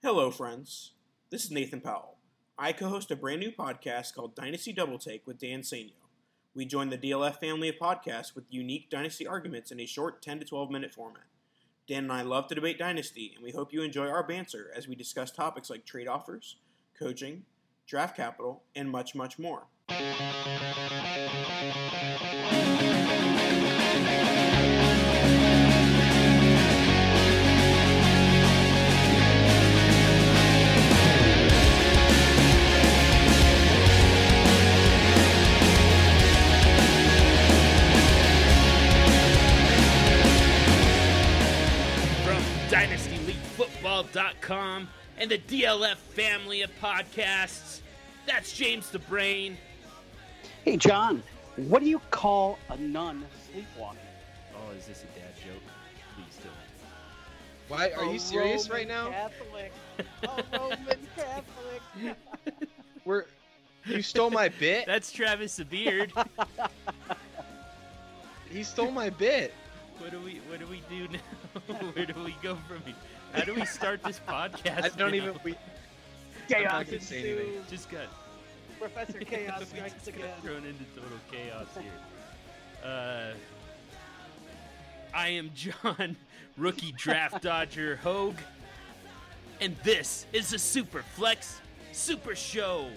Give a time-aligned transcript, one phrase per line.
[0.00, 0.92] Hello, friends.
[1.28, 2.18] This is Nathan Powell.
[2.56, 5.90] I co host a brand new podcast called Dynasty Double Take with Dan Sanyo.
[6.54, 10.38] We join the DLF family of podcasts with unique Dynasty arguments in a short 10
[10.38, 11.24] to 12 minute format.
[11.88, 14.86] Dan and I love to debate Dynasty, and we hope you enjoy our banter as
[14.86, 16.58] we discuss topics like trade offers,
[16.96, 17.42] coaching,
[17.84, 19.66] draft capital, and much, much more.
[44.04, 44.88] DynastyLeagueFootball.com
[45.18, 47.80] and the DLF family of podcasts.
[48.26, 49.56] That's James the Brain.
[50.64, 51.22] Hey, John,
[51.56, 53.98] what do you call a nun sleepwalking?
[54.54, 55.62] Oh, is this a dad joke?
[56.14, 56.52] Please don't.
[57.68, 59.10] Why are A you serious Roman right now?
[59.10, 59.72] Catholic.
[60.22, 62.16] A Roman Catholic.
[63.04, 63.24] We're
[63.86, 64.86] you stole my bit.
[64.86, 66.12] That's Travis the Beard.
[68.50, 69.52] He stole my bit.
[69.98, 71.18] what do we what do we do now?
[71.92, 72.94] Where do we go from here?
[73.32, 74.84] How do we start this podcast?
[74.84, 75.16] I don't now?
[75.16, 75.34] even.
[75.44, 75.54] We,
[76.48, 76.98] Chaos not anything.
[76.98, 77.70] ensues.
[77.70, 78.06] just got
[78.80, 80.20] Professor Chaos we strikes just again.
[80.22, 82.88] got thrown into total chaos here.
[82.90, 83.32] Uh,
[85.14, 86.16] I am John,
[86.56, 88.38] rookie draft dodger Hogue,
[89.60, 91.60] and this is the Super Flex
[91.92, 92.88] Super Show.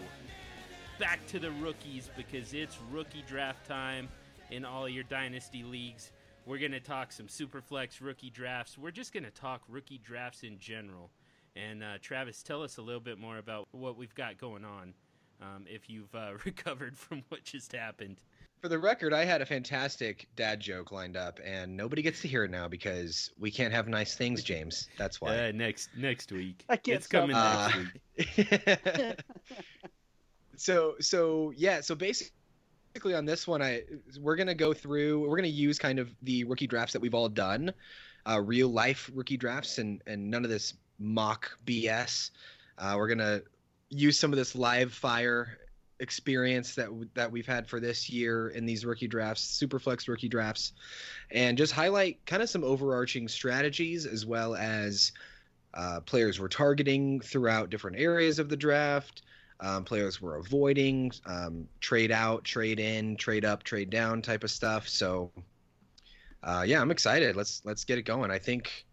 [0.99, 4.07] Back to the rookies because it's rookie draft time
[4.51, 6.11] in all your dynasty leagues.
[6.51, 8.77] We're going to talk some Superflex rookie drafts.
[8.77, 11.09] We're just going to talk rookie drafts in general.
[11.55, 14.93] And uh, Travis, tell us a little bit more about what we've got going on
[15.41, 18.17] um, if you've uh, recovered from what just happened.
[18.59, 22.27] for the record, I had a fantastic dad joke lined up, and nobody gets to
[22.27, 24.89] hear it now because we can't have nice things, James.
[24.97, 25.47] That's why.
[25.47, 26.65] Uh, next next week.
[26.67, 27.71] I can't it's coming stop.
[28.17, 29.19] next week.
[30.57, 32.33] so so yeah so basically
[33.15, 33.81] on this one i
[34.19, 37.29] we're gonna go through we're gonna use kind of the rookie drafts that we've all
[37.29, 37.73] done
[38.29, 42.29] uh, real life rookie drafts and and none of this mock bs
[42.77, 43.41] uh, we're gonna
[43.89, 45.57] use some of this live fire
[45.99, 50.73] experience that that we've had for this year in these rookie drafts superflex rookie drafts
[51.31, 55.11] and just highlight kind of some overarching strategies as well as
[55.73, 59.21] uh, players we're targeting throughout different areas of the draft
[59.61, 64.49] um, players were avoiding um, trade out, trade in, trade up, trade down type of
[64.51, 64.89] stuff.
[64.89, 65.31] So,
[66.43, 67.35] uh, yeah, I'm excited.
[67.35, 68.31] Let's let's get it going.
[68.31, 68.85] I think,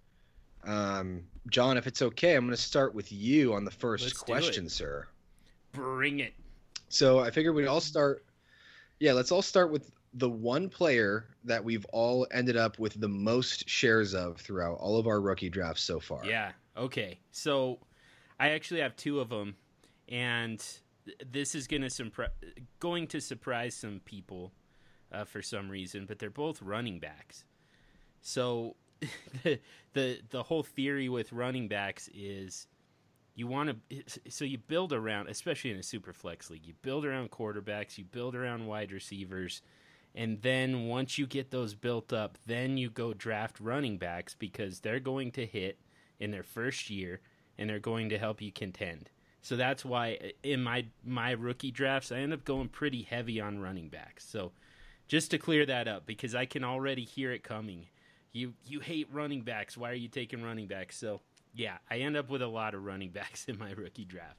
[0.64, 4.12] um, John, if it's okay, I'm going to start with you on the 1st Let's
[4.18, 5.06] question, sir.
[5.72, 6.34] Bring it.
[6.90, 8.24] So I figured we'd all start.
[9.00, 13.08] Yeah, let's all start with the one player that we've all ended up with the
[13.08, 16.24] most shares of throughout all of our rookie drafts so far.
[16.24, 16.52] Yeah.
[16.76, 17.18] Okay.
[17.30, 17.78] So
[18.40, 19.56] I actually have two of them,
[20.08, 20.58] and
[21.04, 22.28] th- this is gonna surpri-
[22.80, 24.52] going to surprise some people
[25.12, 27.44] uh, for some reason, but they're both running backs.
[28.20, 28.76] So
[29.42, 29.60] the
[29.92, 32.66] the the whole theory with running backs is
[33.34, 37.04] you want to so you build around especially in a super flex league you build
[37.04, 39.62] around quarterbacks you build around wide receivers
[40.14, 44.80] and then once you get those built up then you go draft running backs because
[44.80, 45.78] they're going to hit
[46.18, 47.20] in their first year
[47.56, 49.10] and they're going to help you contend
[49.48, 53.40] so that's why uh, in my my rookie drafts i end up going pretty heavy
[53.40, 54.52] on running backs so
[55.06, 57.86] just to clear that up because i can already hear it coming
[58.32, 61.20] you you hate running backs why are you taking running backs so
[61.58, 64.38] yeah, I end up with a lot of running backs in my rookie draft.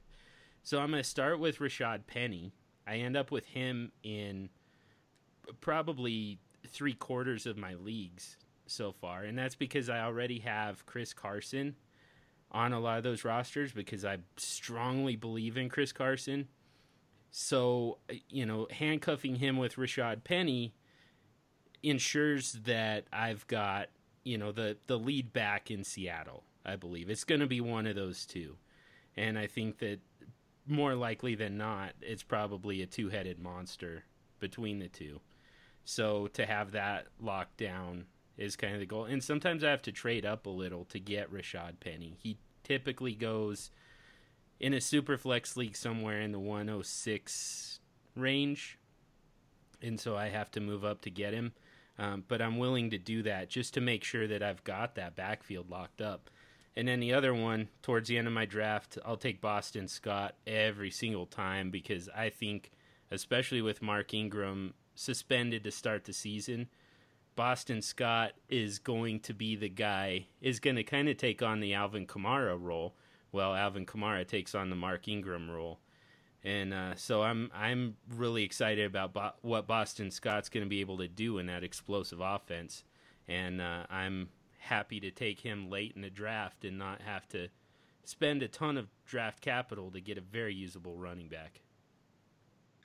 [0.62, 2.52] So I'm going to start with Rashad Penny.
[2.86, 4.48] I end up with him in
[5.60, 9.22] probably three quarters of my leagues so far.
[9.22, 11.76] And that's because I already have Chris Carson
[12.50, 16.48] on a lot of those rosters because I strongly believe in Chris Carson.
[17.30, 20.74] So, you know, handcuffing him with Rashad Penny
[21.82, 23.88] ensures that I've got,
[24.24, 26.42] you know, the, the lead back in Seattle.
[26.66, 28.56] I believe it's going to be one of those two,
[29.16, 30.00] and I think that
[30.66, 34.04] more likely than not, it's probably a two-headed monster
[34.40, 35.20] between the two.
[35.84, 38.04] So to have that locked down
[38.40, 39.04] is kind of the goal.
[39.04, 42.16] And sometimes I have to trade up a little to get Rashad Penny.
[42.20, 43.70] He typically goes
[44.58, 47.80] in a super flex league somewhere in the 106
[48.16, 48.78] range,
[49.82, 51.52] and so I have to move up to get him.
[51.98, 55.16] Um, but I'm willing to do that just to make sure that I've got that
[55.16, 56.30] backfield locked up.
[56.74, 60.36] And then the other one, towards the end of my draft, I'll take Boston Scott
[60.46, 62.70] every single time because I think,
[63.10, 66.68] especially with Mark Ingram suspended to start the season,
[67.40, 71.60] Boston Scott is going to be the guy, is going to kind of take on
[71.60, 72.94] the Alvin Kamara role,
[73.32, 75.80] well, Alvin Kamara takes on the Mark Ingram role.
[76.44, 80.82] And uh, so I'm I'm really excited about bo- what Boston Scott's going to be
[80.82, 82.84] able to do in that explosive offense,
[83.26, 84.28] and uh, I'm
[84.58, 87.48] happy to take him late in the draft and not have to
[88.04, 91.62] spend a ton of draft capital to get a very usable running back.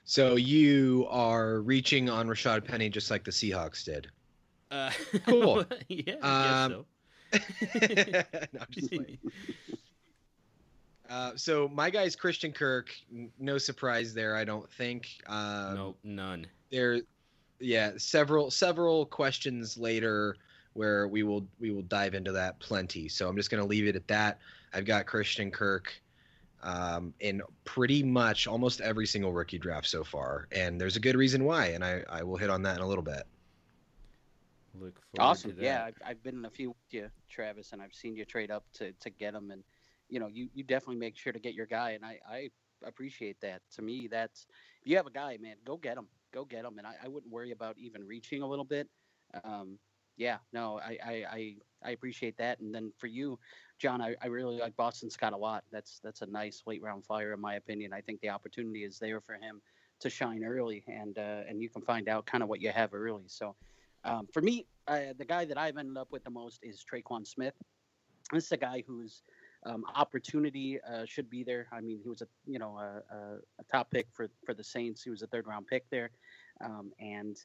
[0.06, 4.08] So you are reaching on Rashad Penny just like the Seahawks did.
[4.70, 4.90] Uh,
[5.26, 5.64] Cool.
[5.88, 6.86] yeah, I Um,
[7.32, 7.42] guess
[7.82, 8.22] so.
[8.52, 9.18] No, just playing.
[11.08, 12.88] Uh, so my guy's Christian Kirk.
[13.38, 15.08] No surprise there, I don't think.
[15.26, 16.46] Um, nope, none.
[16.72, 17.00] There,
[17.60, 20.36] yeah, several several questions later
[20.72, 23.08] where we will we will dive into that plenty.
[23.08, 24.38] So I'm just going to leave it at that.
[24.74, 25.94] I've got Christian Kirk
[26.62, 31.14] um, in pretty much almost every single rookie draft so far, and there's a good
[31.16, 33.22] reason why, and I I will hit on that in a little bit.
[34.80, 35.50] Look forward Awesome.
[35.50, 35.64] to that.
[35.64, 38.50] Yeah, I've, I've been in a few with you, Travis, and I've seen you trade
[38.50, 39.50] up to, to get them.
[39.50, 39.62] And,
[40.08, 41.90] you know, you, you definitely make sure to get your guy.
[41.90, 42.50] And I, I
[42.84, 43.62] appreciate that.
[43.76, 44.46] To me, that's,
[44.82, 46.08] if you have a guy, man, go get him.
[46.32, 46.78] Go get him.
[46.78, 48.88] And I, I wouldn't worry about even reaching a little bit.
[49.44, 49.78] Um,
[50.16, 52.60] yeah, no, I, I, I, I appreciate that.
[52.60, 53.38] And then for you,
[53.78, 55.64] John, I, I really like Boston Scott a lot.
[55.70, 57.92] That's that's a nice late round flyer in my opinion.
[57.92, 59.60] I think the opportunity is there for him
[60.00, 62.94] to shine early, and uh, and you can find out kind of what you have
[62.94, 63.24] early.
[63.26, 63.54] So
[64.06, 67.54] um, for me, the guy that I've ended up with the most is Tre'Quan Smith.
[68.32, 69.22] This is a guy whose
[69.64, 71.66] um, opportunity uh, should be there.
[71.72, 73.18] I mean, he was a you know a, a,
[73.60, 75.02] a top pick for for the Saints.
[75.02, 76.10] He was a third round pick there,
[76.64, 77.36] um, and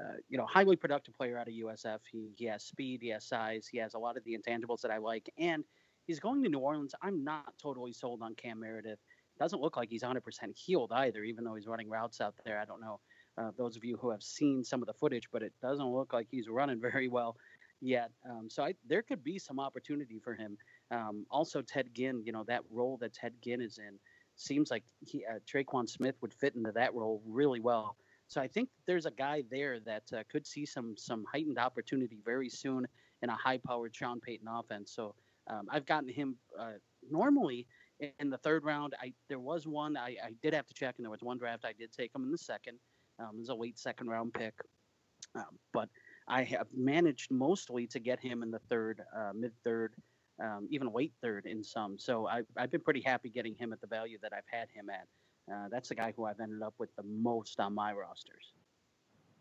[0.00, 1.98] uh, you know, highly productive player out of USF.
[2.10, 4.90] He, he has speed, he has size, he has a lot of the intangibles that
[4.90, 5.64] I like, and
[6.06, 6.94] he's going to New Orleans.
[7.02, 9.00] I'm not totally sold on Cam Meredith.
[9.40, 10.20] Doesn't look like he's 100%
[10.54, 12.60] healed either, even though he's running routes out there.
[12.60, 13.00] I don't know
[13.38, 16.12] uh, those of you who have seen some of the footage, but it doesn't look
[16.12, 17.36] like he's running very well
[17.80, 18.10] yet.
[18.28, 20.56] Um, so I, there could be some opportunity for him.
[20.90, 23.98] Um, also, Ted Ginn, you know, that role that Ted Ginn is in
[24.36, 27.96] seems like he, uh, Tre'Quan Smith would fit into that role really well.
[28.28, 32.18] So I think there's a guy there that uh, could see some some heightened opportunity
[32.24, 32.86] very soon
[33.22, 34.92] in a high-powered Sean Payton offense.
[34.94, 35.14] So
[35.48, 36.72] um, I've gotten him uh,
[37.10, 37.66] normally
[38.18, 38.94] in the third round.
[39.00, 41.64] I there was one I, I did have to check, and there was one draft
[41.64, 42.78] I did take him in the second.
[43.18, 44.54] Um, a late second round pick,
[45.34, 45.88] um, but
[46.28, 49.94] I have managed mostly to get him in the third, uh, mid third,
[50.42, 51.98] um, even late third in some.
[51.98, 54.88] So I've I've been pretty happy getting him at the value that I've had him
[54.90, 55.06] at.
[55.52, 58.52] Uh, that's the guy who I've ended up with the most on my rosters.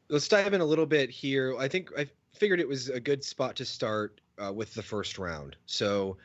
[0.09, 1.55] Let's dive in a little bit here.
[1.57, 5.17] I think I figured it was a good spot to start uh, with the first
[5.19, 5.57] round.
[5.65, 6.17] So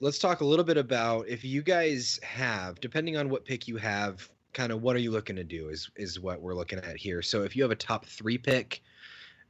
[0.00, 3.76] let's talk a little bit about if you guys have, depending on what pick you
[3.78, 6.96] have, kind of what are you looking to do is is what we're looking at
[6.96, 7.22] here.
[7.22, 8.82] So if you have a top three pick,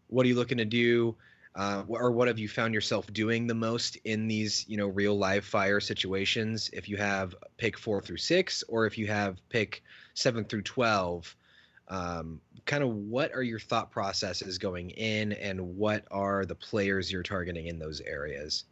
[0.09, 1.17] what are you looking to do?
[1.55, 5.19] Uh, or what have you found yourself doing the most in these, you know, real
[5.19, 6.71] live fire situations?
[6.73, 9.83] If you have pick four through six, or if you have pick
[10.15, 11.35] seven through twelve,
[11.89, 17.11] um, kind of what are your thought processes going in, and what are the players
[17.11, 18.65] you're targeting in those areas?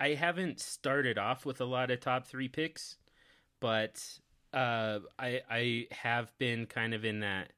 [0.00, 2.96] I haven't started off with a lot of top three picks,
[3.60, 4.02] but
[4.56, 7.52] uh, I I have been kind of in that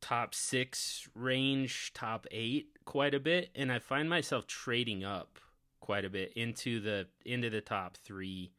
[0.00, 5.38] top six range, top eight quite a bit, and I find myself trading up
[5.80, 8.52] quite a bit into the into the top three.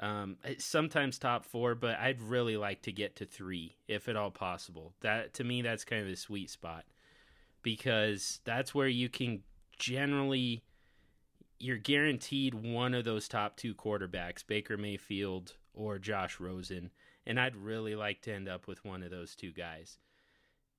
[0.00, 4.30] Um, sometimes top four, but I'd really like to get to three if at all
[4.30, 4.94] possible.
[5.02, 6.86] That to me, that's kind of the sweet spot
[7.62, 9.42] because that's where you can
[9.78, 10.64] generally
[11.60, 16.90] you're guaranteed one of those top two quarterbacks, Baker Mayfield or Josh Rosen,
[17.26, 19.98] and I'd really like to end up with one of those two guys.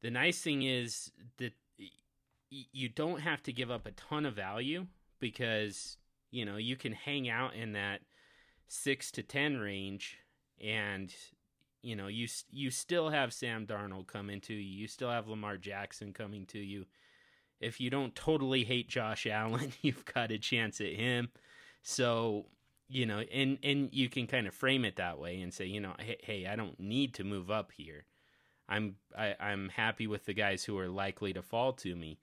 [0.01, 1.53] The nice thing is that
[2.49, 4.87] you don't have to give up a ton of value
[5.19, 5.97] because
[6.31, 8.01] you know you can hang out in that
[8.67, 10.17] six to ten range,
[10.63, 11.13] and
[11.81, 15.57] you know you you still have Sam Darnold coming to you, you still have Lamar
[15.57, 16.85] Jackson coming to you.
[17.59, 21.29] If you don't totally hate Josh Allen, you've got a chance at him.
[21.83, 22.45] So
[22.91, 25.79] you know, and and you can kind of frame it that way and say, you
[25.79, 28.05] know, hey, hey I don't need to move up here.
[28.67, 32.19] I'm I, I'm happy with the guys who are likely to fall to me,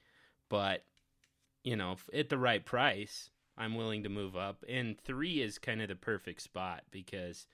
[0.48, 0.84] but
[1.64, 4.64] you know, at the right price, I'm willing to move up.
[4.68, 7.46] And three is kind of the perfect spot because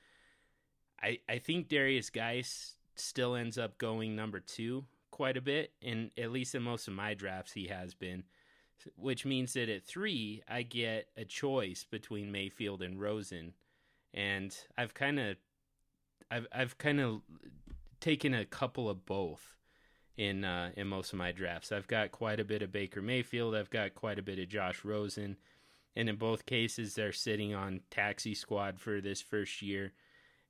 [1.03, 6.11] I I think Darius Guice still ends up going number two quite a bit, and
[6.19, 8.25] at least in most of my drafts he has been.
[8.97, 13.55] Which means that at three I get a choice between Mayfield and Rosen,
[14.13, 15.37] and I've kind of
[16.31, 17.23] I've I've kind of
[18.01, 19.57] taken a couple of both
[20.17, 21.73] in uh, in most of my drafts.
[21.73, 23.55] I've got quite a bit of Baker Mayfield.
[23.55, 25.37] I've got quite a bit of Josh Rosen,
[25.97, 29.93] and in both cases, they're sitting on taxi squad for this first year.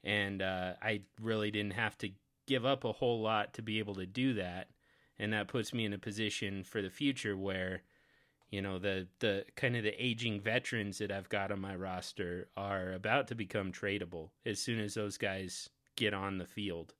[0.02, 2.10] And uh, I really didn't have to
[2.46, 4.68] give up a whole lot to be able to do that.
[5.18, 7.82] And that puts me in a position for the future where,
[8.54, 12.46] you know, the, the kind of the aging veterans that I've got on my roster
[12.56, 16.94] are about to become tradable as soon as those guys get on the field.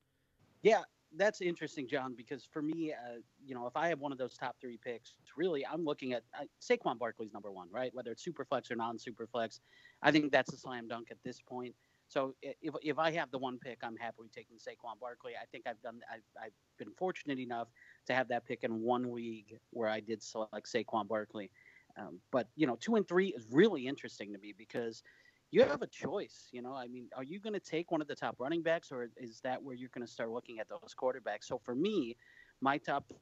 [0.62, 0.82] Yeah,
[1.16, 4.34] that's interesting, John, because for me, uh, you know, if I have one of those
[4.34, 7.94] top three picks, really, I'm looking at uh, Saquon Barkley's number one, right?
[7.94, 9.60] Whether it's super flex or non super flex,
[10.02, 11.76] I think that's a slam dunk at this point.
[12.08, 15.32] So if, if I have the one pick, I'm happily taking Saquon Barkley.
[15.40, 17.68] I think I've done I've, I've been fortunate enough
[18.06, 21.50] to have that pick in one league where I did select Saquon Barkley.
[21.98, 25.02] Um, but you know, two and three is really interesting to me because
[25.50, 26.48] you have a choice.
[26.50, 28.90] You know, I mean, are you going to take one of the top running backs,
[28.90, 31.44] or is that where you're going to start looking at those quarterbacks?
[31.44, 32.16] So for me,
[32.60, 33.12] my top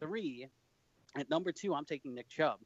[0.00, 0.48] three,
[1.16, 2.60] at number two, I'm taking Nick Chubb,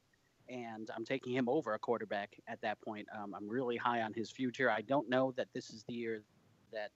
[0.48, 3.06] and I'm taking him over a quarterback at that point.
[3.16, 4.70] Um, I'm really high on his future.
[4.70, 6.22] I don't know that this is the year
[6.72, 6.90] that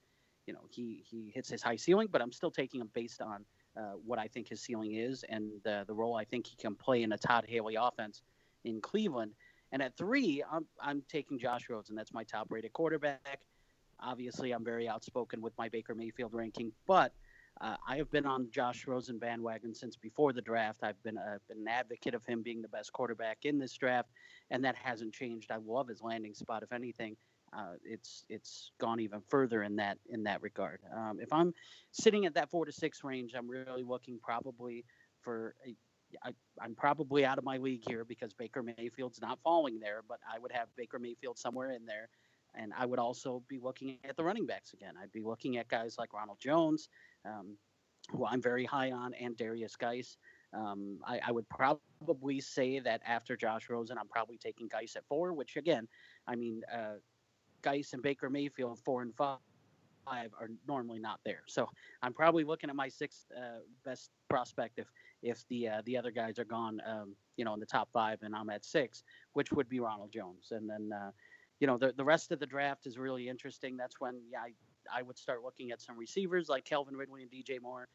[0.46, 3.44] you know he he hits his high ceiling, but I'm still taking him based on
[3.76, 6.74] uh, what I think his ceiling is and uh, the role I think he can
[6.74, 8.22] play in a Todd Haley offense
[8.64, 9.32] in Cleveland.
[9.72, 11.94] And at three, I'm, I'm taking Josh Rosen.
[11.94, 13.40] That's my top rated quarterback.
[14.00, 17.12] Obviously, I'm very outspoken with my Baker Mayfield ranking, but
[17.60, 20.82] uh, I have been on Josh Rosen bandwagon since before the draft.
[20.82, 24.10] I've been, been an advocate of him being the best quarterback in this draft,
[24.50, 25.50] and that hasn't changed.
[25.50, 26.62] I love his landing spot.
[26.62, 27.16] If anything,
[27.52, 30.80] uh, it's it's gone even further in that in that regard.
[30.94, 31.52] Um, if I'm
[31.90, 34.84] sitting at that four to six range, I'm really looking probably
[35.20, 35.74] for a,
[36.24, 40.18] I, am probably out of my league here because Baker Mayfield's not falling there, but
[40.32, 42.08] I would have Baker Mayfield somewhere in there.
[42.54, 44.94] And I would also be looking at the running backs again.
[45.00, 46.88] I'd be looking at guys like Ronald Jones,
[47.24, 47.56] um,
[48.10, 50.16] who I'm very high on, and Darius Guice.
[50.52, 55.06] Um, I, I, would probably say that after Josh Rosen, I'm probably taking Guice at
[55.06, 55.86] four, which again,
[56.26, 56.94] I mean, uh,
[57.62, 59.38] Guice and Baker Mayfield, four and five
[60.04, 61.42] five are normally not there.
[61.46, 61.68] So
[62.02, 64.88] I'm probably looking at my sixth uh, best prospect if
[65.22, 68.18] if the uh, the other guys are gone, um, you know, in the top five,
[68.22, 69.02] and I'm at six,
[69.34, 70.48] which would be Ronald Jones.
[70.50, 71.10] And then, uh,
[71.60, 73.76] you know, the the rest of the draft is really interesting.
[73.76, 74.52] That's when yeah, I
[74.94, 77.88] I would start looking at some receivers like Calvin Ridley and DJ Moore.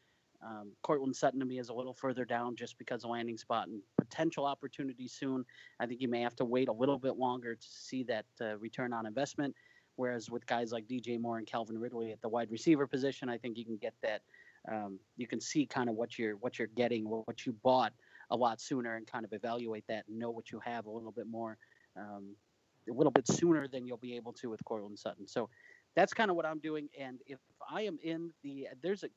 [0.44, 3.68] Um, Courtland Sutton to me is a little further down just because of landing spot
[3.68, 5.44] and potential opportunity soon.
[5.80, 8.58] I think you may have to wait a little bit longer to see that uh,
[8.58, 9.54] return on investment.
[9.96, 13.38] Whereas with guys like DJ Moore and Calvin Ridley at the wide receiver position, I
[13.38, 14.20] think you can get that.
[14.70, 17.92] Um, you can see kind of what you're what you're getting, what you bought
[18.30, 21.12] a lot sooner, and kind of evaluate that and know what you have a little
[21.12, 21.56] bit more,
[21.96, 22.34] um,
[22.90, 25.26] a little bit sooner than you'll be able to with Courtland Sutton.
[25.26, 25.48] So
[25.96, 26.88] that's kind of what I'm doing.
[26.98, 27.38] And if
[27.68, 29.08] I am in the there's a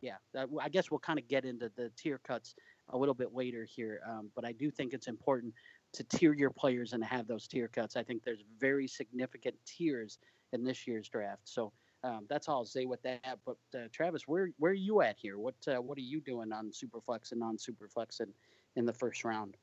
[0.00, 0.16] yeah,
[0.60, 2.54] I guess we'll kind of get into the tier cuts
[2.90, 4.00] a little bit later here.
[4.06, 5.54] Um, but I do think it's important
[5.94, 7.96] to tier your players and have those tier cuts.
[7.96, 10.18] I think there's very significant tiers
[10.52, 11.42] in this year's draft.
[11.44, 11.72] So
[12.02, 13.38] um, that's all I'll say with that.
[13.46, 15.38] But uh, Travis, where where are you at here?
[15.38, 18.28] What uh, what are you doing on Superflex and non Superflex in,
[18.76, 19.56] in the first round?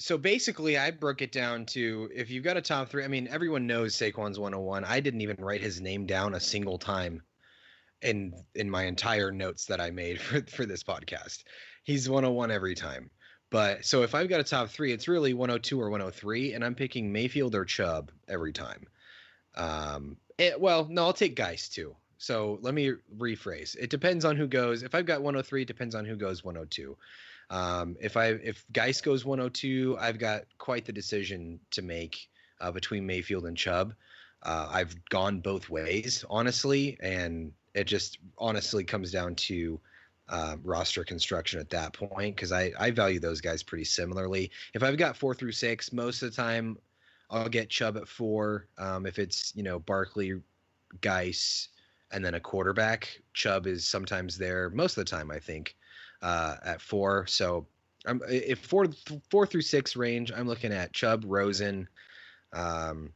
[0.00, 3.04] So basically, I broke it down to if you've got a top three.
[3.04, 4.84] I mean, everyone knows Saquon's 101.
[4.84, 7.22] I didn't even write his name down a single time
[8.02, 11.44] in in my entire notes that I made for for this podcast.
[11.84, 13.10] He's 101 every time.
[13.50, 16.74] But so if I've got a top three, it's really 102 or 103, and I'm
[16.74, 18.86] picking Mayfield or Chubb every time.
[19.54, 21.94] Um, it, well, no, I'll take Guice too.
[22.18, 23.76] So let me rephrase.
[23.76, 24.82] It depends on who goes.
[24.82, 26.96] If I've got 103, it depends on who goes 102.
[27.50, 32.28] Um, if I if Guice goes 102, I've got quite the decision to make
[32.60, 33.94] uh, between Mayfield and Chubb.
[34.42, 39.80] Uh, I've gone both ways, honestly, and it just honestly comes down to
[40.28, 44.50] uh, roster construction at that point because I, I value those guys pretty similarly.
[44.72, 46.78] If I've got four through six, most of the time
[47.30, 48.68] I'll get Chubb at four.
[48.78, 50.40] Um, if it's you know Barkley,
[51.00, 51.68] Guice,
[52.12, 55.30] and then a quarterback, Chubb is sometimes there most of the time.
[55.30, 55.76] I think
[56.24, 57.26] uh, at four.
[57.26, 57.66] So
[58.06, 58.86] I'm if four
[59.30, 61.86] four through six range, I'm looking at Chubb, Rosen,
[62.52, 63.12] um,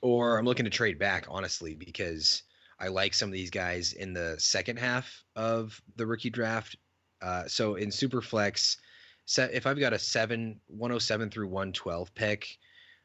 [0.00, 2.42] or I'm looking to trade back honestly because
[2.80, 6.76] I like some of these guys in the second half of the rookie draft.
[7.22, 8.78] Uh, so in Superflex,
[9.26, 12.58] set if I've got a seven 107 through 112 pick,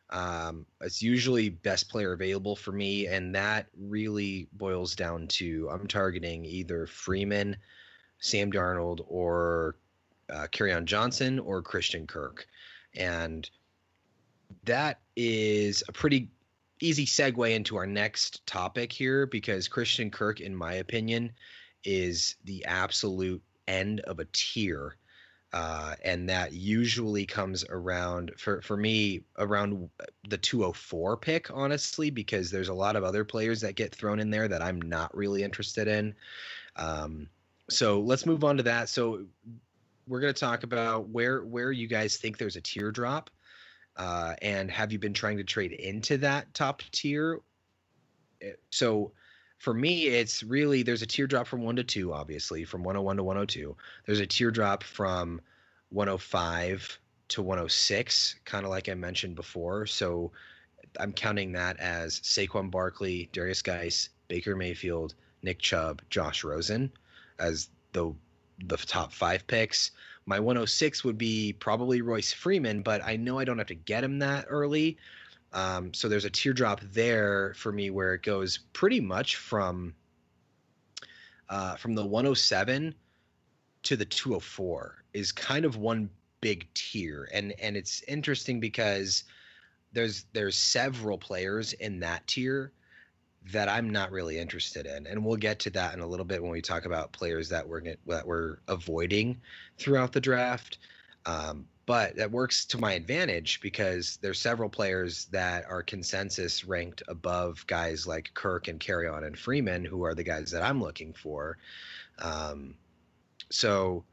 [0.10, 5.88] um, it's usually best player available for me, and that really boils down to I'm
[5.88, 7.58] targeting either Freeman,
[8.22, 9.76] Sam Darnold, or
[10.30, 12.48] uh, on Johnson or Christian Kirk,
[12.96, 13.50] and
[14.64, 16.30] that is a pretty
[16.80, 21.32] easy segue into our next topic here because Christian Kirk, in my opinion,
[21.84, 24.96] is the absolute end of a tier.
[25.54, 29.90] Uh, and that usually comes around for for me around
[30.30, 34.30] the 204 pick honestly because there's a lot of other players that get thrown in
[34.30, 36.16] there that I'm not really interested in.
[36.78, 37.28] Um,
[37.72, 38.90] so let's move on to that.
[38.90, 39.26] So
[40.08, 43.30] we're going to talk about where where you guys think there's a teardrop,
[43.96, 47.40] uh, and have you been trying to trade into that top tier?
[48.42, 49.14] Eh, so
[49.58, 53.24] for me, it's really there's a teardrop from one to two, obviously, from 101 to
[53.24, 53.76] 102.
[54.06, 55.40] There's a teardrop from
[55.90, 57.00] 105
[57.30, 59.86] to 106, kind of like I mentioned before.
[59.86, 60.32] So
[61.00, 66.92] I'm counting that as Saquon Barkley, Darius Guice, Baker Mayfield, Nick Chubb, Josh Rosen
[67.42, 68.14] as the
[68.68, 69.92] the top five picks.
[70.26, 74.04] My 106 would be probably Royce Freeman, but I know I don't have to get
[74.04, 74.98] him that early.
[75.52, 79.94] Um, so there's a teardrop there for me where it goes pretty much from
[81.50, 82.96] uh, from the 107
[83.84, 89.24] to the 204 is kind of one big tier, and and it's interesting because
[89.92, 92.72] there's there's several players in that tier
[93.52, 96.42] that I'm not really interested in, and we'll get to that in a little bit
[96.42, 99.42] when we talk about players that we're that we're avoiding
[99.78, 100.78] throughout the draft.
[101.26, 107.02] Um, but that works to my advantage because there's several players that are consensus ranked
[107.08, 111.14] above guys like Kirk and Kerryon and Freeman, who are the guys that I'm looking
[111.14, 111.58] for.
[112.20, 112.76] Um,
[113.50, 114.06] so,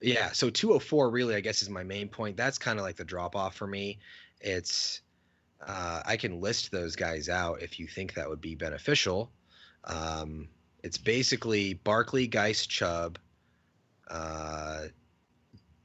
[0.00, 2.36] yeah, so 204 really, I guess, is my main point.
[2.36, 3.98] That's kind of like the drop off for me.
[4.40, 5.00] It's
[5.66, 9.32] uh, I can list those guys out if you think that would be beneficial.
[9.84, 10.48] Um,
[10.82, 13.18] it's basically Barkley, Guice, Chubb,
[14.08, 14.84] uh,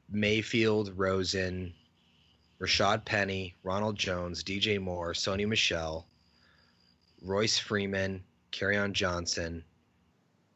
[0.09, 1.73] Mayfield, Rosen,
[2.59, 6.05] Rashad Penny, Ronald Jones, DJ Moore, Sony Michel,
[7.23, 9.63] Royce Freeman, Kerryon Johnson,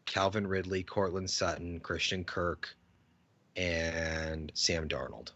[0.05, 2.75] Calvin Ridley, Courtland Sutton, Christian Kirk,
[3.55, 5.32] and Sam Darnold.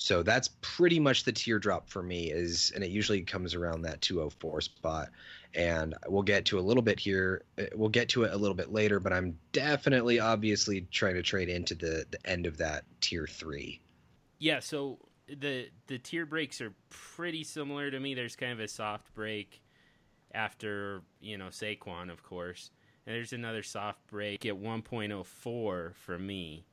[0.00, 4.00] So that's pretty much the teardrop for me is and it usually comes around that
[4.00, 5.10] 204 spot
[5.54, 8.54] and we'll get to a little bit here uh, we'll get to it a little
[8.54, 12.84] bit later but I'm definitely obviously trying to trade into the the end of that
[13.02, 13.78] tier 3.
[14.38, 18.14] Yeah, so the the tier breaks are pretty similar to me.
[18.14, 19.60] There's kind of a soft break
[20.32, 22.70] after, you know, Saquon, of course.
[23.06, 25.26] And there's another soft break at 1.04
[25.94, 26.64] for me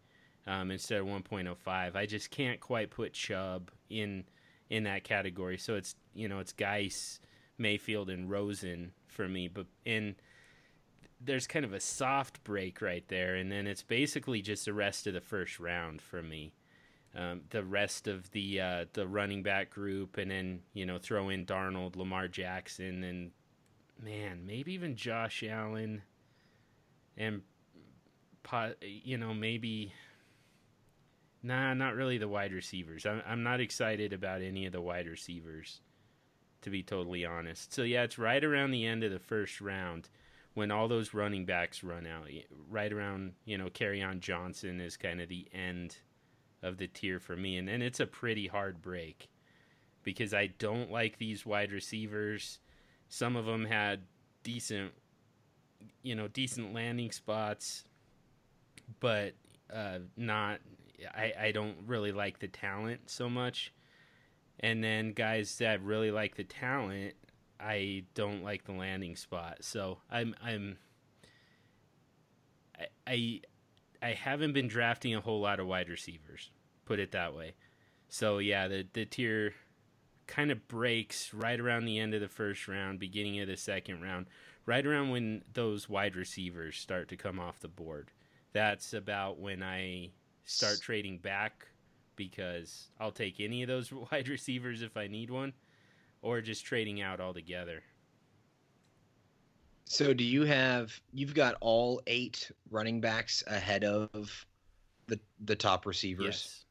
[0.47, 1.95] um, instead of 1.05.
[1.95, 4.23] I just can't quite put Chubb in
[4.69, 5.57] in that category.
[5.57, 7.19] So it's you know it's Guice,
[7.57, 9.47] Mayfield, and Rosen for me.
[9.47, 10.15] But in
[11.19, 15.07] there's kind of a soft break right there, and then it's basically just the rest
[15.07, 16.53] of the first round for me.
[17.15, 21.29] Um, the rest of the uh, the running back group, and then you know throw
[21.29, 23.31] in Darnold, Lamar Jackson, and
[24.01, 26.03] man, maybe even Josh Allen,
[27.17, 27.41] and
[28.81, 29.91] you know maybe
[31.43, 33.05] Nah, not really the wide receivers.
[33.05, 35.81] I'm I'm not excited about any of the wide receivers,
[36.61, 37.73] to be totally honest.
[37.73, 40.09] So yeah, it's right around the end of the first round
[40.55, 42.27] when all those running backs run out.
[42.69, 45.97] Right around, you know, Kerryon Johnson is kind of the end
[46.63, 49.29] of the tier for me, and then it's a pretty hard break
[50.03, 52.59] because I don't like these wide receivers.
[53.09, 54.01] Some of them had
[54.41, 54.93] decent,
[56.01, 57.83] you know, decent landing spots,
[58.99, 59.33] but
[59.71, 60.59] uh, not
[61.15, 63.73] I, I don't really like the talent so much.
[64.59, 67.13] And then guys that really like the talent,
[67.59, 69.59] I don't like the landing spot.
[69.61, 70.77] So I'm I'm
[72.77, 73.41] I I,
[74.01, 76.51] I haven't been drafting a whole lot of wide receivers,
[76.85, 77.53] put it that way.
[78.09, 79.53] So yeah, the the tier
[80.25, 84.01] kind of breaks right around the end of the first round, beginning of the second
[84.01, 84.27] round,
[84.65, 88.11] right around when those wide receivers start to come off the board.
[88.53, 90.11] That's about when I
[90.47, 91.67] start trading back
[92.15, 95.53] because I'll take any of those wide receivers if I need one,
[96.23, 97.83] or just trading out altogether.
[99.85, 104.45] So, do you have you've got all eight running backs ahead of
[105.05, 106.25] the the top receivers?
[106.25, 106.65] Yes.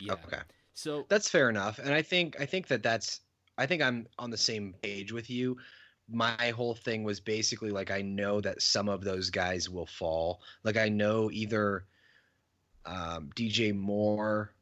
[0.00, 0.12] Yeah.
[0.12, 0.42] Okay.
[0.74, 3.20] So that's fair enough, and I think I think that that's
[3.56, 5.56] I think I'm on the same page with you
[6.10, 10.40] my whole thing was basically like I know that some of those guys will fall.
[10.64, 11.84] Like I know either
[12.88, 14.52] um, DJ Moore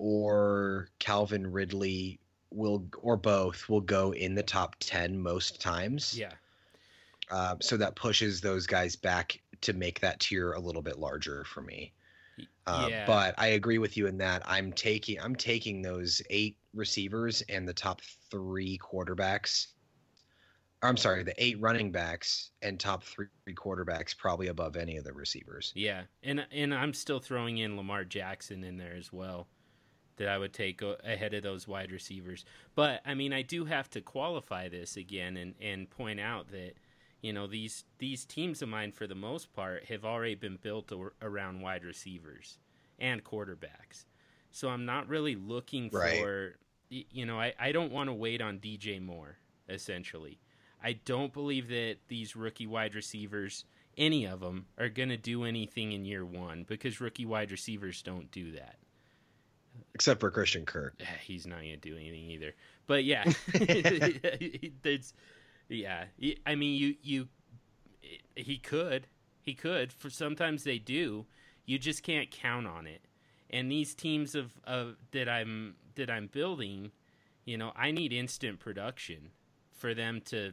[0.00, 2.18] or Calvin Ridley
[2.50, 6.18] will or both will go in the top 10 most times.
[6.18, 6.32] Yeah.
[7.30, 11.44] Um, so that pushes those guys back to make that tier a little bit larger
[11.44, 11.92] for me.
[12.66, 13.06] Uh, yeah.
[13.06, 17.68] But I agree with you in that I'm taking I'm taking those eight receivers and
[17.68, 19.68] the top three quarterbacks
[20.84, 25.12] I'm sorry, the eight running backs and top three quarterbacks probably above any of the
[25.12, 25.72] receivers.
[25.74, 29.48] Yeah, and and I'm still throwing in Lamar Jackson in there as well,
[30.16, 32.44] that I would take ahead of those wide receivers.
[32.74, 36.74] But I mean, I do have to qualify this again and and point out that
[37.22, 40.92] you know these these teams of mine for the most part have already been built
[41.22, 42.58] around wide receivers
[42.98, 44.04] and quarterbacks.
[44.50, 46.20] So I'm not really looking right.
[46.20, 46.56] for
[46.88, 50.38] you know, I, I don't want to wait on DJ Moore, essentially.
[50.84, 53.64] I don't believe that these rookie wide receivers,
[53.96, 58.02] any of them, are going to do anything in year one because rookie wide receivers
[58.02, 58.76] don't do that.
[59.94, 60.94] Except for Christian Kirk.
[61.00, 62.54] Eh, he's not going to do anything either.
[62.86, 65.14] But yeah, it's,
[65.68, 66.04] yeah.
[66.46, 67.28] I mean, you, you,
[68.02, 69.06] eh, he could.
[69.40, 69.90] He could.
[69.90, 71.24] For sometimes they do.
[71.64, 73.00] You just can't count on it.
[73.48, 76.90] And these teams of, of that I'm that I'm building,
[77.46, 79.30] you know, I need instant production
[79.72, 80.52] for them to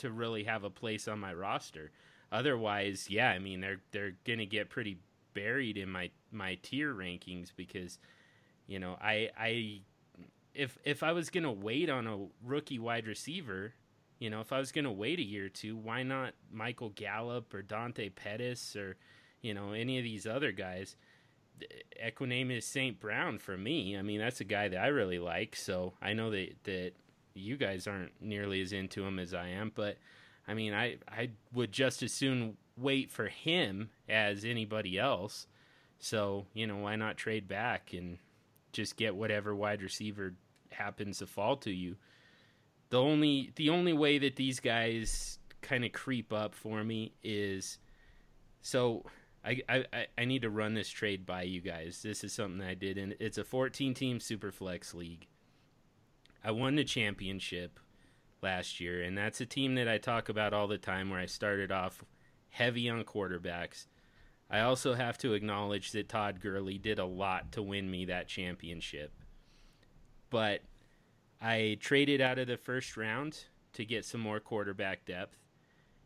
[0.00, 1.90] to really have a place on my roster.
[2.32, 4.98] Otherwise, yeah, I mean they're they're gonna get pretty
[5.34, 7.98] buried in my my tier rankings because
[8.66, 9.80] you know I I
[10.54, 13.74] if if I was gonna wait on a rookie wide receiver,
[14.18, 17.52] you know if I was gonna wait a year or two, why not Michael Gallup
[17.52, 18.96] or Dante Pettis or
[19.42, 20.96] you know any of these other guys?
[22.02, 22.98] Equanimeous St.
[22.98, 23.96] Brown for me.
[23.96, 25.54] I mean, that's a guy that I really like.
[25.56, 26.92] So I know that that
[27.34, 29.96] you guys aren't nearly as into him as I am, but
[30.46, 35.46] I mean, I I would just as soon wait for him as anybody else.
[35.98, 38.18] So you know, why not trade back and
[38.72, 40.34] just get whatever wide receiver
[40.72, 41.96] happens to fall to you?
[42.90, 47.78] The only the only way that these guys kind of creep up for me is
[48.62, 49.04] so
[49.44, 52.02] I, I, I need to run this trade by you guys.
[52.02, 55.26] This is something I did, and it's a 14 team Superflex league.
[56.42, 57.78] I won the championship
[58.42, 61.26] last year, and that's a team that I talk about all the time where I
[61.26, 62.04] started off
[62.50, 63.86] heavy on quarterbacks.
[64.50, 68.26] I also have to acknowledge that Todd Gurley did a lot to win me that
[68.26, 69.12] championship.
[70.28, 70.62] But
[71.40, 75.36] I traded out of the first round to get some more quarterback depth.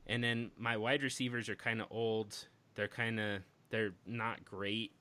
[0.06, 4.92] And then my wide receivers are kind of old they're kind of they're not great.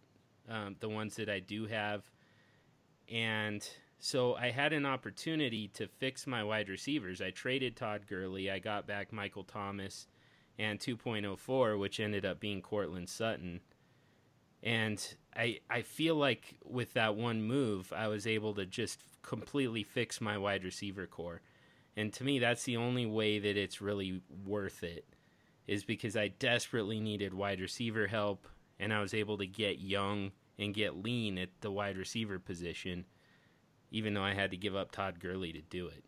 [0.49, 2.03] Um, the ones that I do have,
[3.09, 3.65] and
[4.05, 7.21] so I had an opportunity to fix my wide receivers.
[7.21, 8.51] I traded Todd Gurley.
[8.51, 10.07] I got back Michael Thomas
[10.59, 13.61] and 2.04, which ended up being Courtland Sutton.
[14.61, 15.01] And
[15.33, 20.19] I I feel like with that one move, I was able to just completely fix
[20.19, 21.41] my wide receiver core.
[21.95, 25.05] And to me, that's the only way that it's really worth it
[25.65, 28.49] is because I desperately needed wide receiver help,
[28.81, 33.05] and I was able to get young and get lean at the wide receiver position,
[33.93, 36.03] even though I had to give up Todd Gurley to do it.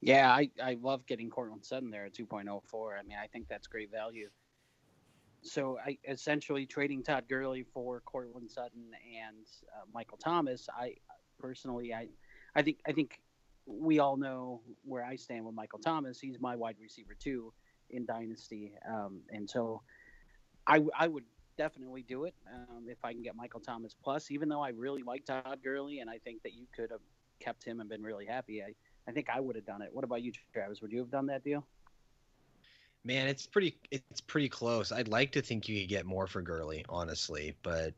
[0.00, 2.98] Yeah, I, I love getting Courtland Sutton there at 2.04.
[2.98, 4.28] I mean, I think that's great value.
[5.42, 8.90] So I essentially trading Todd Gurley for Courtland Sutton
[9.26, 10.68] and uh, Michael Thomas.
[10.76, 10.94] I
[11.38, 12.08] personally, I,
[12.56, 13.20] I think, I think
[13.66, 16.18] we all know where I stand with Michael Thomas.
[16.18, 17.52] He's my wide receiver too
[17.90, 19.80] in Dynasty, um, and so
[20.66, 21.24] I, I would
[21.56, 24.30] definitely do it um, if I can get Michael Thomas plus.
[24.30, 27.00] Even though I really like Todd Gurley, and I think that you could have
[27.40, 28.62] kept him and been really happy.
[28.62, 28.74] I,
[29.08, 29.90] I think I would have done it.
[29.92, 30.80] What about you, Travis?
[30.82, 31.64] Would you have done that deal?
[33.04, 34.92] Man, it's pretty it's pretty close.
[34.92, 37.94] I'd like to think you could get more for Gurley, honestly, but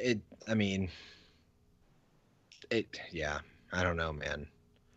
[0.00, 0.88] it I mean
[2.70, 3.40] it yeah,
[3.72, 4.46] I don't know, man.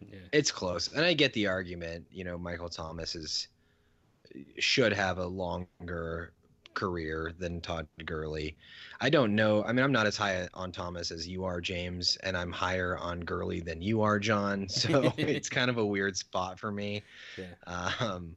[0.02, 0.20] Yeah.
[0.34, 2.06] It's close, and I get the argument.
[2.12, 3.48] You know, Michael Thomas is
[4.60, 6.34] should have a longer
[6.74, 8.56] career than Todd Gurley.
[9.02, 9.64] I don't know.
[9.64, 12.98] I mean, I'm not as high on Thomas as you are, James, and I'm higher
[12.98, 14.68] on Gurley than you are, John.
[14.74, 17.04] So it's kind of a weird spot for me.
[17.38, 17.90] Yeah.
[18.00, 18.36] Um,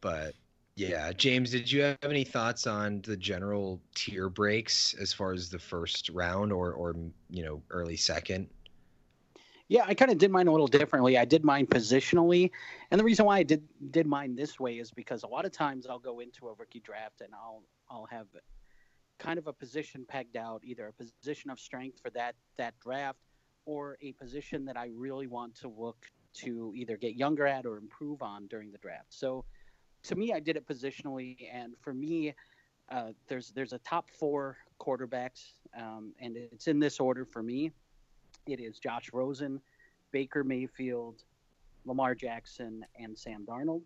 [0.00, 0.34] but
[0.76, 5.50] yeah, James, did you have any thoughts on the general tier breaks as far as
[5.50, 6.96] the first round or or
[7.28, 8.48] you know early second?
[9.70, 11.16] Yeah, I kind of did mine a little differently.
[11.16, 12.50] I did mine positionally,
[12.90, 15.52] and the reason why I did did mine this way is because a lot of
[15.52, 18.26] times I'll go into a rookie draft and I'll I'll have
[19.20, 23.20] kind of a position pegged out, either a position of strength for that that draft,
[23.64, 26.04] or a position that I really want to look
[26.38, 29.14] to either get younger at or improve on during the draft.
[29.14, 29.44] So,
[30.02, 32.34] to me, I did it positionally, and for me,
[32.90, 37.70] uh, there's there's a top four quarterbacks, um, and it's in this order for me.
[38.52, 39.60] It is Josh Rosen,
[40.12, 41.22] Baker Mayfield,
[41.84, 43.82] Lamar Jackson, and Sam Darnold.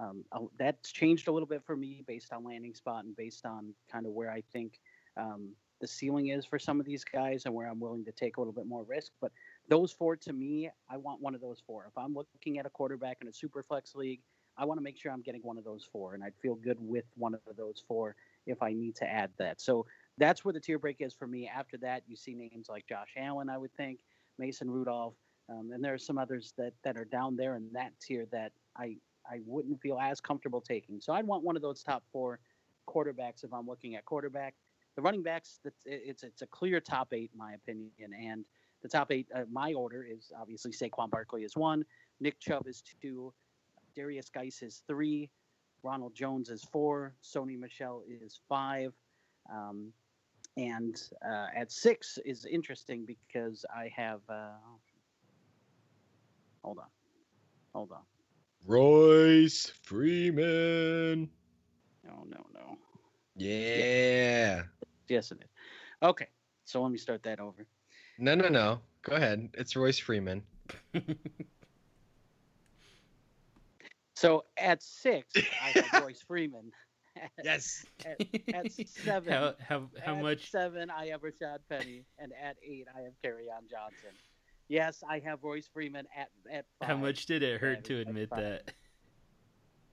[0.00, 0.24] Um,
[0.58, 4.06] that's changed a little bit for me based on landing spot and based on kind
[4.06, 4.78] of where I think
[5.16, 8.36] um, the ceiling is for some of these guys and where I'm willing to take
[8.36, 9.12] a little bit more risk.
[9.20, 9.32] But
[9.68, 11.86] those four to me, I want one of those four.
[11.86, 14.20] If I'm looking at a quarterback in a super flex league,
[14.58, 16.78] I want to make sure I'm getting one of those four, and I'd feel good
[16.80, 19.60] with one of those four if I need to add that.
[19.60, 19.86] So
[20.18, 21.48] that's where the tier break is for me.
[21.48, 24.00] After that, you see names like Josh Allen, I would think,
[24.38, 25.14] Mason Rudolph,
[25.48, 28.52] um, and there are some others that that are down there in that tier that
[28.76, 28.96] I
[29.30, 31.00] I wouldn't feel as comfortable taking.
[31.00, 32.40] So I'd want one of those top four
[32.88, 34.54] quarterbacks if I'm looking at quarterback.
[34.96, 38.44] The running backs, it's it's a clear top eight in my opinion, and
[38.82, 39.28] the top eight.
[39.34, 41.84] Uh, my order is obviously Saquon Barkley is one,
[42.20, 43.32] Nick Chubb is two,
[43.94, 45.30] Darius Guice is three,
[45.82, 48.92] Ronald Jones is four, Sony Michel is five,
[49.52, 49.92] um,
[50.56, 54.20] and uh, at six is interesting because I have.
[54.28, 54.52] Uh,
[56.64, 56.88] hold on,
[57.74, 58.02] hold on.
[58.66, 61.30] Royce Freeman.
[62.04, 62.78] No, no, no.
[63.36, 64.62] Yeah.
[65.08, 65.48] Yes, it is.
[66.02, 66.28] Okay,
[66.64, 67.66] so let me start that over.
[68.18, 68.80] No, no, no.
[69.02, 69.50] Go ahead.
[69.54, 70.42] It's Royce Freeman.
[74.16, 76.72] so at six, I have Royce Freeman.
[77.42, 77.84] Yes.
[78.06, 78.20] At,
[78.54, 80.50] at seven, how how, how at much?
[80.50, 84.10] Seven, I have Rashad Penny, and at eight, I have on Johnson.
[84.68, 86.64] Yes, I have Royce Freeman at at.
[86.80, 86.88] Five.
[86.88, 88.72] How much did it hurt to admit that?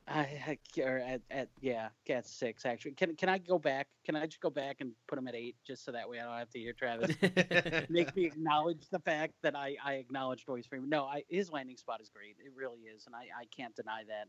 [0.08, 2.92] I, or at, at yeah, at six actually.
[2.92, 3.88] Can can I go back?
[4.06, 6.24] Can I just go back and put him at eight, just so that way I
[6.24, 7.16] don't have to hear Travis
[7.90, 10.90] make me acknowledge the fact that I I acknowledge Royce Freeman.
[10.90, 12.36] No, I his landing spot is great.
[12.44, 14.28] It really is, and I I can't deny that.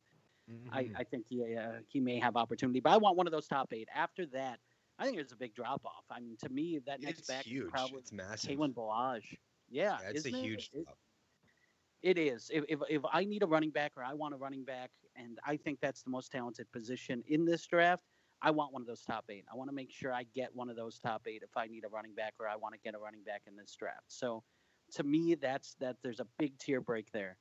[0.50, 0.74] Mm-hmm.
[0.74, 3.46] I I think he uh, he may have opportunity, but I want one of those
[3.46, 3.88] top eight.
[3.94, 4.59] After that,
[4.98, 6.04] I think there's a big drop off.
[6.11, 7.64] I mean, to me, that next it's back huge.
[7.64, 8.59] is probably it's massive.
[8.59, 9.22] Kalen.
[9.70, 10.70] Yeah, yeah it's a huge.
[10.72, 10.87] It,
[12.02, 12.50] it is.
[12.52, 15.38] If, if, if I need a running back or I want a running back, and
[15.46, 18.04] I think that's the most talented position in this draft,
[18.42, 19.46] I want one of those top eight.
[19.50, 21.85] I want to make sure I get one of those top eight if I need
[21.85, 24.04] a running back or I want to get a running back in this draft.
[24.09, 24.44] So,
[24.92, 25.96] to me, that's that.
[26.02, 27.38] There's a big tier break there.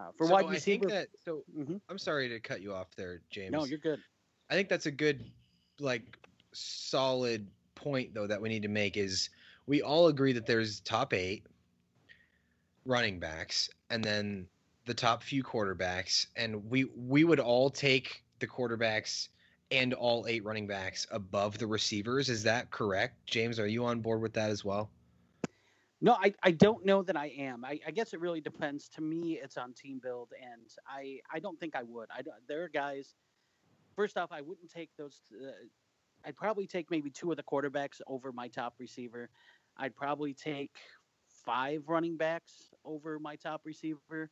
[0.00, 1.76] Uh, for so wide receiver, I think that, so mm-hmm.
[1.90, 3.52] I'm sorry to cut you off there, James.
[3.52, 4.00] No, you're good.
[4.48, 5.24] I think that's a good,
[5.78, 6.16] like,
[6.52, 9.30] solid point though that we need to make is
[9.66, 11.46] we all agree that there's top eight
[12.84, 14.46] running backs and then
[14.86, 19.28] the top few quarterbacks and we we would all take the quarterbacks
[19.70, 24.00] and all eight running backs above the receivers is that correct james are you on
[24.00, 24.90] board with that as well
[26.00, 29.02] no i, I don't know that i am I, I guess it really depends to
[29.02, 32.68] me it's on team build and i i don't think i would i there are
[32.68, 33.14] guys
[33.96, 35.50] first off i wouldn't take those uh,
[36.26, 39.30] i'd probably take maybe two of the quarterbacks over my top receiver
[39.78, 40.72] i'd probably take
[41.44, 44.30] five running backs over my top receiver.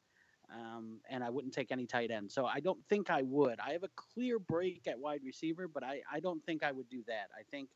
[0.52, 2.32] Um, and I wouldn't take any tight end.
[2.32, 3.60] So I don't think I would.
[3.60, 6.88] I have a clear break at wide receiver, but I, I don't think I would
[6.88, 7.28] do that.
[7.38, 7.68] I think.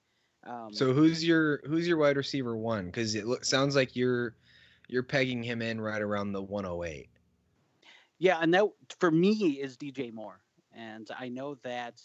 [0.45, 2.87] Um, so who's your who's your wide receiver one?
[2.87, 4.35] Because it lo- sounds like you're
[4.89, 7.09] you're pegging him in right around the 108.
[8.19, 8.67] Yeah, and that
[8.99, 10.41] for me is DJ Moore,
[10.73, 12.01] and I know that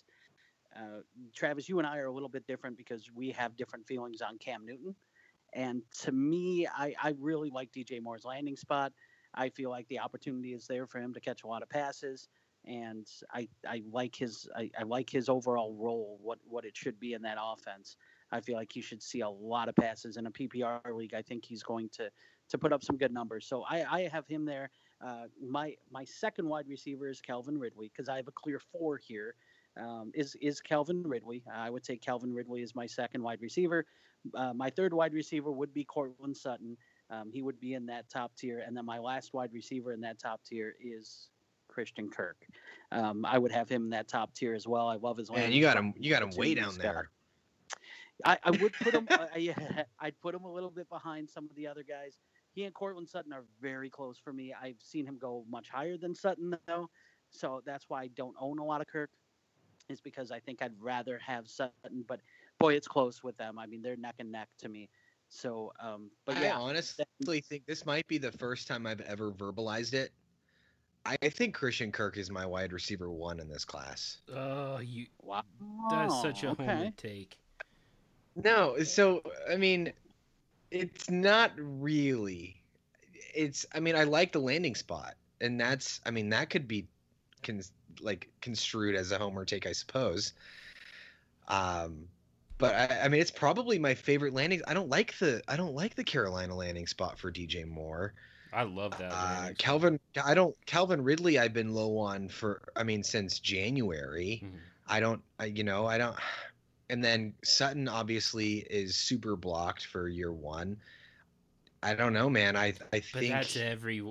[0.76, 1.02] uh,
[1.36, 4.38] Travis, you and I are a little bit different because we have different feelings on
[4.38, 4.95] Cam Newton.
[5.54, 8.93] And to me, I, I really like DJ Moore's landing spot.
[9.34, 12.28] I feel like the opportunity is there for him to catch a lot of passes,
[12.65, 17.00] and I, I like his I, I like his overall role, what what it should
[17.00, 17.97] be in that offense.
[18.32, 21.13] I feel like he should see a lot of passes in a PPR league.
[21.13, 22.10] I think he's going to
[22.50, 23.46] to put up some good numbers.
[23.46, 24.70] So I, I have him there.
[25.06, 28.98] Uh, my my second wide receiver is Calvin Ridley because I have a clear four
[28.98, 29.36] here.
[29.80, 31.44] Um, is is Calvin Ridley?
[31.54, 33.86] I would say Calvin Ridley is my second wide receiver.
[34.34, 36.76] Uh, my third wide receiver would be Courtland Sutton.
[37.10, 38.63] Um, he would be in that top tier.
[38.66, 41.30] And then my last wide receiver in that top tier is
[41.70, 42.38] Christian Kirk.
[42.92, 44.88] Um, I would have him in that top tier as well.
[44.88, 45.32] I love his.
[45.32, 45.94] Man, you got him.
[45.98, 47.10] You got him way down there.
[48.25, 49.08] I, I, would put him.
[49.12, 49.53] I,
[49.99, 52.17] I'd put him a little bit behind some of the other guys.
[52.53, 54.53] He and Courtland Sutton are very close for me.
[54.60, 56.89] I've seen him go much higher than Sutton though,
[57.30, 59.10] so that's why I don't own a lot of Kirk.
[59.89, 62.19] Is because I think I'd rather have Sutton, but
[62.60, 63.58] boy, it's close with them.
[63.58, 64.89] I mean, they're neck and neck to me.
[65.30, 67.06] So, um, but yeah, I honestly
[67.41, 70.12] think this might be the first time I've ever verbalized it.
[71.06, 74.17] I think Christian Kirk is my wide receiver one in this class.
[74.34, 75.41] Oh, you wow,
[75.89, 76.91] that's such a okay.
[76.97, 77.38] take.
[78.43, 79.91] No, so I mean,
[80.69, 82.62] it's not really.
[83.34, 86.88] It's I mean, I like the landing spot, and that's I mean that could be,
[87.41, 87.62] con-
[88.00, 90.34] like construed as a homer take, I suppose.
[91.47, 92.08] Um,
[92.60, 94.62] but I, I, mean, it's probably my favorite landing.
[94.67, 98.13] I don't like the I don't like the Carolina landing spot for DJ Moore.
[98.54, 99.12] I love that.
[99.12, 101.39] Uh, Calvin, I don't Calvin Ridley.
[101.39, 104.41] I've been low on for I mean since January.
[104.43, 104.58] Mm-hmm.
[104.89, 106.15] I don't, I, you know, I don't.
[106.89, 110.78] And then Sutton obviously is super blocked for year one.
[111.84, 112.56] I don't know, man.
[112.56, 114.02] I I But think that's every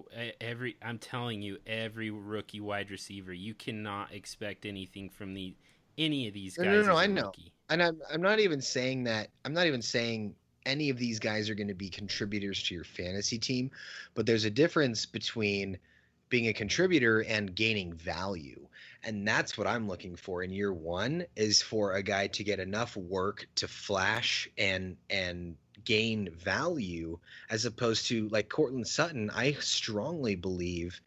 [0.40, 0.76] every.
[0.82, 3.32] I'm telling you, every rookie wide receiver.
[3.32, 5.56] You cannot expect anything from the
[5.96, 6.72] any of these No, guys.
[6.82, 7.34] no, no, as a I know.
[7.34, 7.54] rookie.
[7.68, 10.34] and I'm I'm not even saying that I'm not even saying
[10.64, 13.70] any of these guys are going to be contributors to your fantasy team,
[14.14, 15.78] but there's a difference between
[16.28, 18.66] being a contributor and gaining value.
[19.06, 22.58] And that's what I'm looking for in year 1 is for a guy to get
[22.58, 27.16] enough work to flash and and gain value
[27.48, 31.00] as opposed to like Courtland Sutton, I strongly believe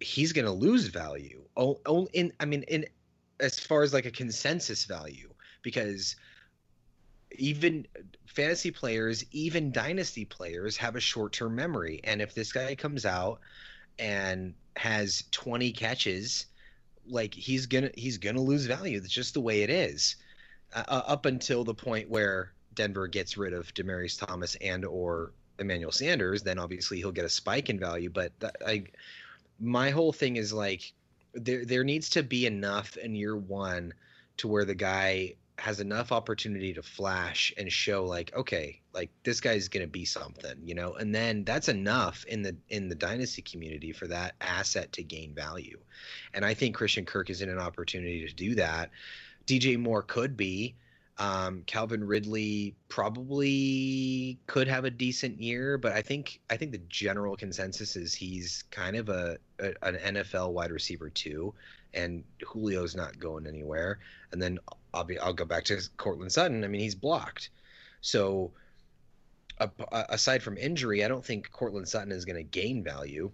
[0.00, 1.42] he's going to lose value.
[1.56, 2.84] Oh, oh, in I mean in
[3.38, 5.30] as far as like a consensus value
[5.62, 6.16] because
[7.38, 7.86] even
[8.26, 13.38] fantasy players, even dynasty players have a short-term memory and if this guy comes out
[13.96, 16.46] and has 20 catches
[17.08, 19.00] like he's to he's to lose value.
[19.00, 20.16] That's just the way it is.
[20.74, 25.92] Uh, up until the point where Denver gets rid of Demaryius Thomas and or Emmanuel
[25.92, 28.84] Sanders, then obviously he'll get a spike in value, but that, I
[29.58, 30.92] my whole thing is like
[31.34, 33.94] there there needs to be enough in year one
[34.38, 39.40] to where the guy has enough opportunity to flash and show like okay like this
[39.40, 40.94] guy's gonna be something you know?
[40.94, 45.34] And then that's enough in the in the dynasty community for that asset to gain
[45.34, 45.78] value.
[46.34, 48.90] And i think christian kirk is in an opportunity to do that.
[49.46, 50.74] Dj moore could be.
[51.18, 56.82] Um, Calvin Ridley probably could have a decent year, but I think I think the
[56.88, 61.54] general consensus is he's kind of a, a an NFL wide receiver too,
[61.94, 63.98] and Julio's not going anywhere.
[64.32, 64.58] And then
[64.94, 66.64] I'll be I'll go back to Courtland Sutton.
[66.64, 67.50] I mean he's blocked,
[68.00, 68.52] so
[69.90, 73.30] aside from injury, I don't think Courtland Sutton is going to gain value.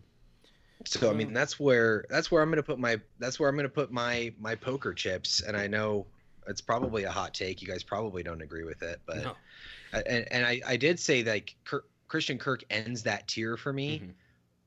[0.84, 3.54] So I mean that's where that's where I'm going to put my that's where I'm
[3.54, 6.06] going to put my my poker chips, and I know
[6.48, 7.62] it's probably a hot take.
[7.62, 9.36] You guys probably don't agree with it, but No.
[9.92, 14.00] and, and I, I did say like Kirk, Christian Kirk ends that tier for me,
[14.00, 14.12] Mhm.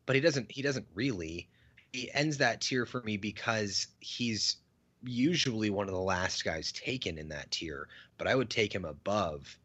[0.05, 1.49] but he doesn't he doesn't really.
[1.95, 4.57] He ends that tier for me because he's
[5.01, 8.83] usually one of the last guys taken in that tier, but I would take him
[8.83, 9.57] above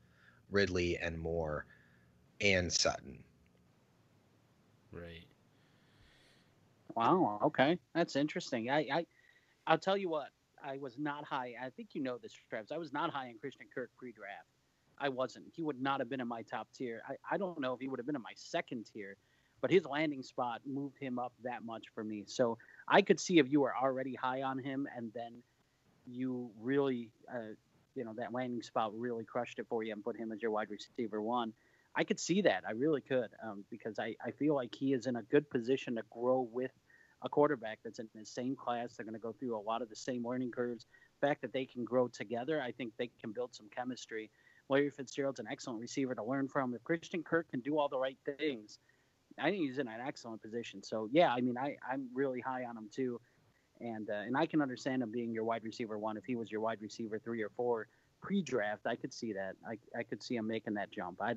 [0.48, 1.66] Ridley and Moore
[2.40, 3.18] and Sutton.
[4.92, 5.26] Right.
[6.94, 7.40] Wow.
[7.42, 8.70] Okay, that's interesting.
[8.70, 9.06] I, I,
[9.66, 10.28] I'll tell you what.
[10.62, 11.54] I was not high.
[11.60, 12.70] I think you know this, Travis.
[12.70, 14.46] I was not high in Christian Kirk pre-draft.
[14.98, 15.46] I wasn't.
[15.52, 17.02] He would not have been in my top tier.
[17.08, 19.16] I, I don't know if he would have been in my second tier,
[19.60, 22.24] but his landing spot moved him up that much for me.
[22.26, 25.42] So I could see if you were already high on him and then
[26.06, 27.54] you really, uh,
[27.94, 30.50] you know, that landing spot really crushed it for you and put him as your
[30.50, 31.52] wide receiver one.
[31.94, 32.62] I could see that.
[32.66, 35.96] I really could um, because I, I feel like he is in a good position
[35.96, 36.70] to grow with
[37.22, 38.94] a quarterback that's in the same class.
[38.96, 40.86] They're going to go through a lot of the same learning curves.
[41.20, 44.30] The fact that they can grow together, I think they can build some chemistry.
[44.68, 46.74] Larry Fitzgerald's an excellent receiver to learn from.
[46.74, 48.78] If Christian Kirk can do all the right things,
[49.40, 50.82] I think he's in an excellent position.
[50.82, 53.20] So yeah, I mean, I, I'm really high on him too,
[53.80, 56.16] and uh, and I can understand him being your wide receiver one.
[56.16, 57.88] If he was your wide receiver three or four
[58.20, 59.54] pre-draft, I could see that.
[59.66, 61.20] I, I could see him making that jump.
[61.22, 61.34] I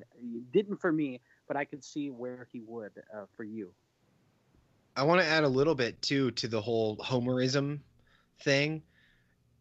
[0.52, 3.70] didn't for me, but I could see where he would uh, for you.
[4.96, 7.80] I want to add a little bit too to the whole homerism
[8.40, 8.82] thing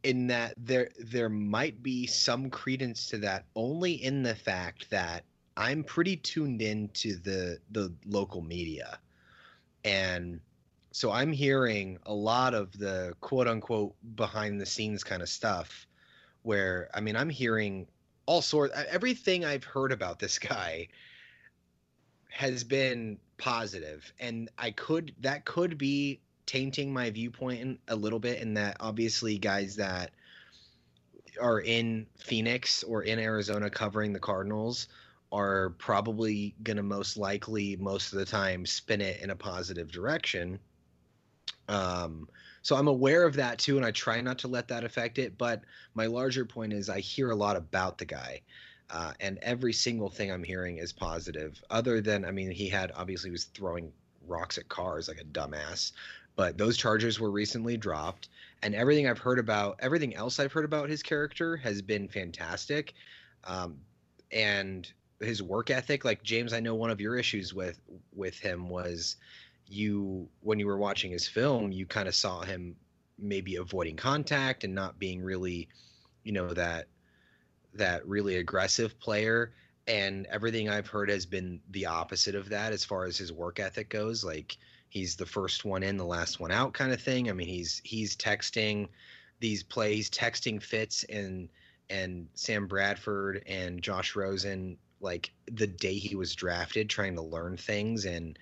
[0.03, 5.23] in that there there might be some credence to that only in the fact that
[5.55, 8.99] I'm pretty tuned in to the the local media.
[9.83, 10.39] And
[10.91, 15.87] so I'm hearing a lot of the quote unquote behind the scenes kind of stuff
[16.43, 17.87] where I mean I'm hearing
[18.25, 20.87] all sorts everything I've heard about this guy
[22.29, 28.19] has been positive and I could that could be tainting my viewpoint in, a little
[28.19, 30.11] bit in that obviously guys that
[31.41, 34.87] are in Phoenix or in Arizona covering the Cardinals
[35.33, 39.91] are probably going to most likely most of the time spin it in a positive
[39.91, 40.59] direction.
[41.67, 42.29] Um
[42.61, 45.37] so I'm aware of that too and I try not to let that affect it,
[45.37, 45.61] but
[45.95, 48.41] my larger point is I hear a lot about the guy.
[48.89, 51.61] Uh, and every single thing I'm hearing is positive.
[51.71, 53.91] Other than, I mean, he had obviously was throwing
[54.27, 55.93] rocks at cars like a dumbass,
[56.35, 58.29] but those charges were recently dropped.
[58.61, 62.93] And everything I've heard about, everything else I've heard about his character has been fantastic.
[63.45, 63.77] Um,
[64.31, 67.79] and his work ethic, like James, I know one of your issues with
[68.13, 69.15] with him was
[69.67, 72.75] you when you were watching his film, you kind of saw him
[73.17, 75.69] maybe avoiding contact and not being really,
[76.23, 76.87] you know, that
[77.75, 79.53] that really aggressive player.
[79.85, 83.59] And everything i've heard has been the opposite of that as far as his work
[83.59, 84.23] ethic goes.
[84.23, 84.57] Like
[84.89, 87.29] he's the first one in the last one out kind of thing.
[87.29, 88.87] I mean he's he's texting
[89.39, 91.49] these plays texting fitz and
[91.89, 97.57] and sam bradford and josh rosen like the day he was drafted, trying to learn
[97.57, 98.39] things and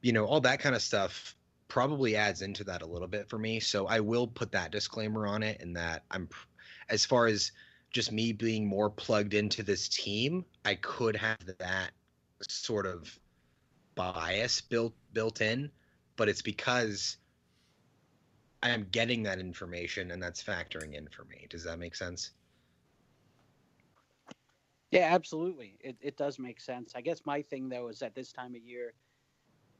[0.00, 1.36] you know all that kind of stuff
[1.68, 3.58] probably adds into that a little bit for me.
[3.58, 6.28] So I will put that disclaimer on it, and that I'm
[6.88, 7.52] as far as
[7.90, 11.90] just me being more plugged into this team, I could have that
[12.48, 13.18] sort of
[13.94, 15.70] bias built built in,
[16.16, 17.16] but it's because
[18.62, 21.46] I am getting that information and that's factoring in for me.
[21.50, 22.30] Does that make sense?
[24.94, 25.76] Yeah, absolutely.
[25.80, 26.92] It it does make sense.
[26.94, 28.94] I guess my thing though is at this time of year,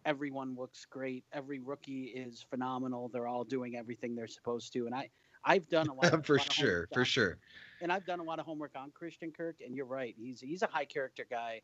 [0.05, 1.25] everyone looks great.
[1.33, 3.09] Every rookie is phenomenal.
[3.13, 5.09] They're all doing everything they're supposed to, and I
[5.45, 7.39] I've done a lot of, for lot sure, for sure.
[7.81, 10.17] And I've done a lot of homework on Christian Kirk, and you're right.
[10.19, 11.61] He's he's a high character guy,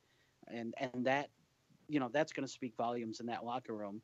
[0.47, 1.31] and and that
[1.89, 4.01] you know that's going to speak volumes in that locker room.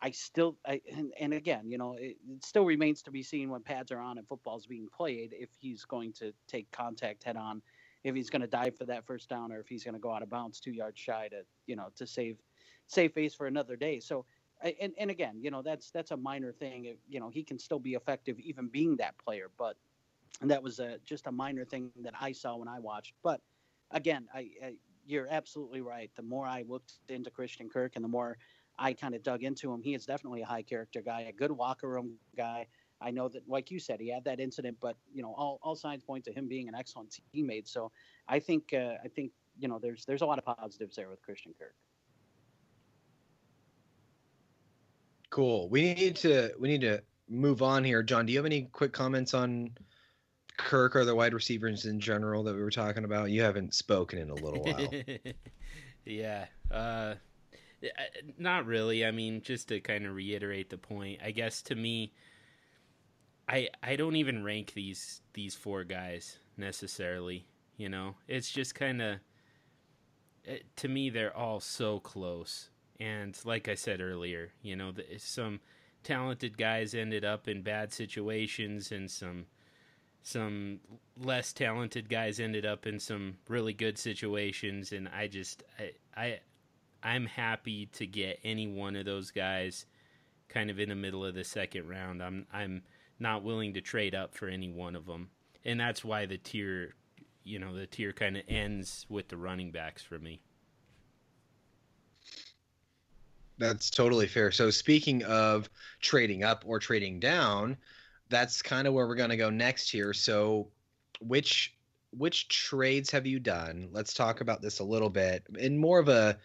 [0.00, 3.48] I still, I, and, and again, you know, it, it, still remains to be seen
[3.48, 7.38] when pads are on and football's being played if he's going to take contact head
[7.38, 7.62] on
[8.06, 10.12] if he's going to dive for that first down or if he's going to go
[10.12, 12.38] out of bounds two yards shy to you know to save
[12.86, 13.98] save face for another day.
[13.98, 14.24] So
[14.62, 16.96] and and again, you know that's that's a minor thing.
[17.08, 19.76] You know he can still be effective even being that player, but
[20.40, 23.14] and that was a just a minor thing that I saw when I watched.
[23.22, 23.40] But
[23.90, 24.72] again, I, I
[25.04, 26.10] you're absolutely right.
[26.16, 28.38] The more I looked into Christian Kirk and the more
[28.78, 31.50] I kind of dug into him, he is definitely a high character guy, a good
[31.50, 32.66] locker room guy.
[33.00, 35.76] I know that, like you said, he had that incident, but you know, all, all
[35.76, 37.68] signs point to him being an excellent teammate.
[37.68, 37.92] So
[38.28, 41.22] I think uh, I think you know there's there's a lot of positives there with
[41.22, 41.74] Christian Kirk.
[45.30, 45.68] Cool.
[45.68, 48.02] We need to we need to move on here.
[48.02, 49.70] John, do you have any quick comments on
[50.56, 53.30] Kirk or the wide receivers in general that we were talking about?
[53.30, 54.88] You haven't spoken in a little while.
[56.06, 56.46] yeah.
[56.70, 57.14] Uh,
[58.38, 59.04] not really.
[59.04, 62.12] I mean, just to kind of reiterate the point, I guess to me,
[63.48, 67.46] I I don't even rank these these four guys necessarily.
[67.76, 69.18] You know, it's just kind of
[70.46, 72.70] eh, to me they're all so close.
[72.98, 75.60] And like I said earlier, you know, some
[76.02, 79.46] talented guys ended up in bad situations, and some
[80.22, 80.80] some
[81.16, 84.92] less talented guys ended up in some really good situations.
[84.92, 86.40] And I just I I
[87.02, 89.86] I'm happy to get any one of those guys
[90.48, 92.22] kind of in the middle of the second round.
[92.22, 92.82] I'm I'm
[93.18, 95.30] not willing to trade up for any one of them,
[95.64, 96.94] and that's why the tier,
[97.44, 100.40] you know, the tier kind of ends with the running backs for me.
[103.58, 104.50] That's totally fair.
[104.50, 107.78] So speaking of trading up or trading down,
[108.28, 110.12] that's kind of where we're going to go next here.
[110.12, 110.68] So
[111.20, 111.74] which
[112.16, 113.88] which trades have you done?
[113.92, 116.38] Let's talk about this a little bit in more of a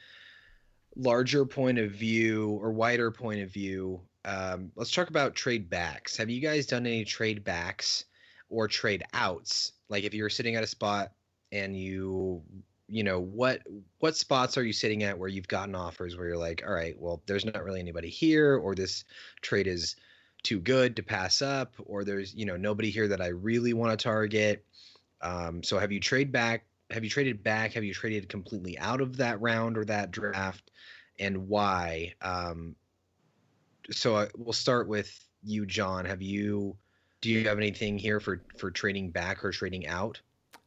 [0.95, 6.17] larger point of view or wider point of view um, let's talk about trade backs.
[6.17, 8.05] Have you guys done any trade backs
[8.49, 9.73] or trade outs?
[9.89, 11.11] Like if you're sitting at a spot
[11.51, 12.43] and you
[12.87, 13.61] you know what
[13.99, 16.99] what spots are you sitting at where you've gotten offers where you're like all right
[16.99, 19.05] well there's not really anybody here or this
[19.41, 19.95] trade is
[20.43, 23.97] too good to pass up or there's you know nobody here that i really want
[23.97, 24.65] to target
[25.21, 28.99] um, so have you trade back have you traded back have you traded completely out
[28.99, 30.71] of that round or that draft
[31.19, 32.75] and why um,
[33.89, 36.05] so I, we'll start with you, John.
[36.05, 36.77] Have you
[37.21, 40.21] do you have anything here for for trading back or trading out?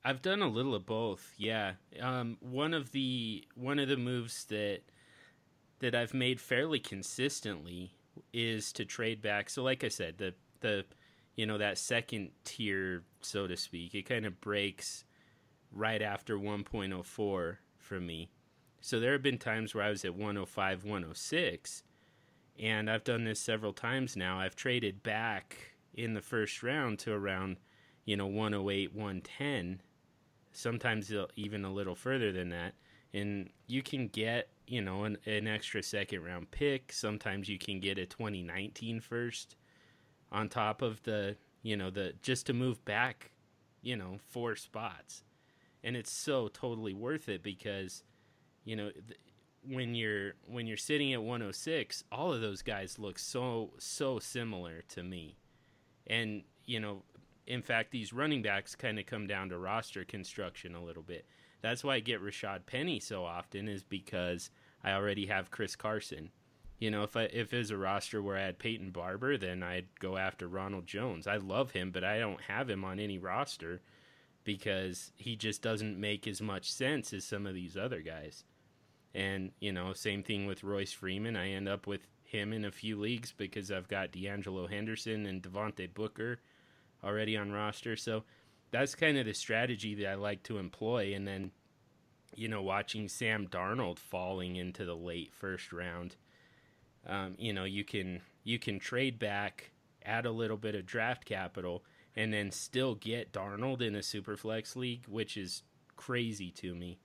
[0.05, 1.33] I've done a little of both.
[1.37, 1.73] Yeah.
[2.01, 4.81] Um, one of the one of the moves that
[5.81, 7.93] that I've made fairly consistently
[8.33, 9.51] is to trade back.
[9.51, 10.85] So like I said, the the
[11.37, 15.05] you know that second tier so to speak, it kind of breaks
[15.73, 18.31] right after 1.04 for me.
[18.81, 21.83] So there have been times where I was at 105, 106
[22.59, 24.39] and I've done this several times now.
[24.39, 25.57] I've traded back
[25.95, 27.57] in the first round to around,
[28.05, 29.81] you know, 108, 110,
[30.53, 32.75] sometimes even a little further than that.
[33.13, 36.93] And you can get, you know, an, an extra second round pick.
[36.93, 39.57] Sometimes you can get a 2019 first
[40.33, 43.31] on top of the, you know, the just to move back,
[43.83, 45.23] you know, four spots.
[45.83, 48.03] And it's so totally worth it because,
[48.65, 48.91] you know,
[49.69, 54.83] when you're when you're sitting at 106, all of those guys look so so similar
[54.89, 55.37] to me.
[56.07, 57.03] And, you know,
[57.47, 61.27] in fact, these running backs kind of come down to roster construction a little bit.
[61.63, 64.51] That's why I get Rashad Penny so often is because
[64.83, 66.31] I already have Chris Carson.
[66.79, 69.99] You know, if I if it's a roster where I had Peyton Barber, then I'd
[69.99, 71.27] go after Ronald Jones.
[71.27, 73.81] I love him, but I don't have him on any roster
[74.43, 78.45] because he just doesn't make as much sense as some of these other guys.
[79.15, 81.37] And, you know, same thing with Royce Freeman.
[81.37, 85.43] I end up with him in a few leagues because I've got De'Angelo Henderson and
[85.43, 86.41] Devontae Booker
[87.05, 87.97] already on roster.
[87.97, 88.25] So
[88.73, 91.15] that's kind of the strategy that I like to employ.
[91.15, 91.53] And then
[92.37, 96.17] you know, watching Sam Darnold falling into the late first round,
[97.07, 99.71] um, you know, you can you can trade back,
[100.05, 101.85] add a little bit of draft capital,
[102.17, 105.63] and then still get Darnold in a super flex league, which is
[105.97, 106.99] crazy to me.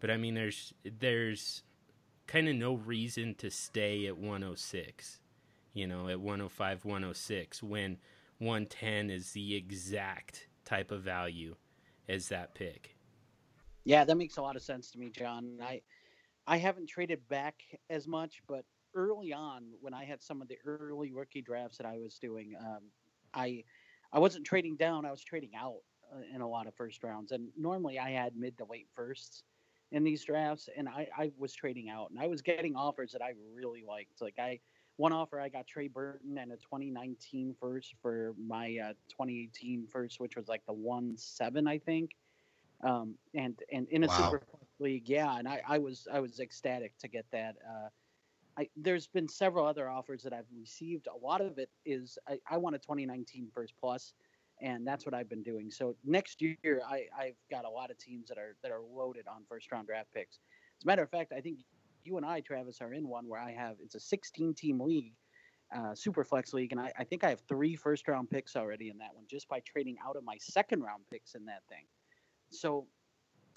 [0.00, 1.62] But I mean, there's there's
[2.26, 5.20] kind of no reason to stay at 106,
[5.74, 7.98] you know, at 105, 106 when
[8.38, 11.54] 110 is the exact type of value
[12.08, 12.96] as that pick.
[13.84, 15.58] Yeah, that makes a lot of sense to me, John.
[15.62, 15.82] I
[16.46, 17.54] I haven't traded back
[17.90, 21.86] as much, but early on when I had some of the early rookie drafts that
[21.86, 22.82] I was doing, um,
[23.32, 23.64] I
[24.12, 25.78] I wasn't trading down, I was trading out
[26.12, 27.32] uh, in a lot of first rounds.
[27.32, 29.42] And normally I had mid to late firsts
[29.92, 33.22] in these drafts, and I, I was trading out, and I was getting offers that
[33.22, 34.20] I really liked.
[34.20, 34.60] Like I
[34.96, 40.20] one offer I got Trey Burton and a 2019 first for my uh, 2018 first,
[40.20, 42.12] which was like the one seven I think
[42.82, 44.30] um, and and in a wow.
[44.30, 44.42] super
[44.78, 47.56] league, yeah, and I, I was I was ecstatic to get that.
[47.66, 47.88] Uh,
[48.58, 51.08] I, there's been several other offers that I've received.
[51.08, 54.14] A lot of it is I, I want a 2019 first plus,
[54.60, 55.70] and that's what I've been doing.
[55.70, 59.26] So next year, I, I've got a lot of teams that are that are loaded
[59.28, 60.38] on first round draft picks.
[60.78, 61.60] As a matter of fact, I think
[62.04, 65.12] you and I, Travis, are in one where I have it's a 16 team league,
[65.76, 68.88] uh, super flex league, and I, I think I have three first round picks already
[68.88, 71.84] in that one just by trading out of my second round picks in that thing.
[72.50, 72.86] So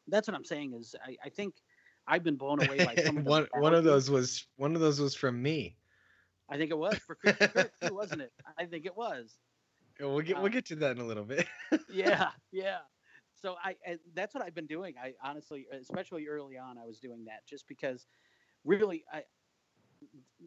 [0.08, 1.56] that's what I'm saying is I, I think
[2.08, 5.00] I've been blown away by some of one one of those was one of those
[5.00, 5.78] was from me.
[6.50, 8.34] I think it was for Christian Kirk too, wasn't it?
[8.58, 9.38] I think it was.
[10.00, 11.48] We'll get uh, we'll get to that in a little bit.
[11.90, 12.80] yeah, yeah.
[13.36, 14.96] So I, I that's what I've been doing.
[15.02, 18.08] I honestly, especially early on, I was doing that just because,
[18.64, 19.24] really, I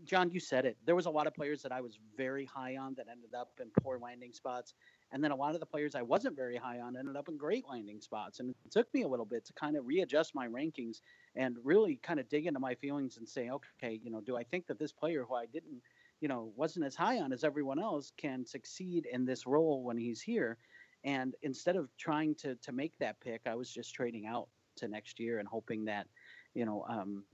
[0.05, 0.79] John, you said it.
[0.85, 3.51] There was a lot of players that I was very high on that ended up
[3.61, 4.75] in poor landing spots,
[5.13, 7.37] and then a lot of the players I wasn't very high on ended up in
[7.37, 8.41] great landing spots.
[8.41, 11.01] And it took me a little bit to kind of readjust my rankings
[11.37, 14.43] and really kind of dig into my feelings and say, okay, you know, do I
[14.45, 15.83] think that this player who I didn't,
[16.23, 19.99] you know, wasn't as high on as everyone else can succeed in this role when
[19.99, 20.57] he's here?
[21.03, 24.87] And instead of trying to to make that pick, I was just trading out to
[24.87, 26.07] next year and hoping that,
[26.55, 27.25] you know, um,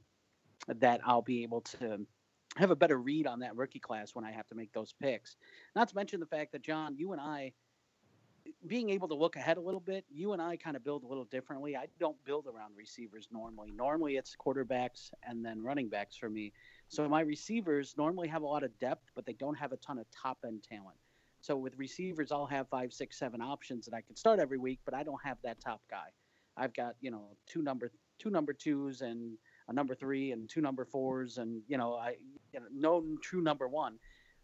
[0.69, 2.07] that I'll be able to
[2.57, 5.37] have a better read on that rookie class when I have to make those picks.
[5.77, 7.53] Not to mention the fact that John, you and I,
[8.67, 11.07] being able to look ahead a little bit, you and I kind of build a
[11.07, 11.77] little differently.
[11.77, 13.71] I don't build around receivers normally.
[13.71, 16.55] Normally it's quarterbacks and then running backs for me.
[16.89, 19.99] So my receivers normally have a lot of depth, but they don't have a ton
[19.99, 20.97] of top end talent.
[21.41, 24.81] So with receivers, I'll have five, six, seven options that I can start every week,
[24.85, 26.09] but I don't have that top guy.
[26.57, 30.61] I've got you know two number two number twos and a number three and two
[30.61, 32.17] number fours, and you know, I
[32.53, 33.99] you know, no true number one.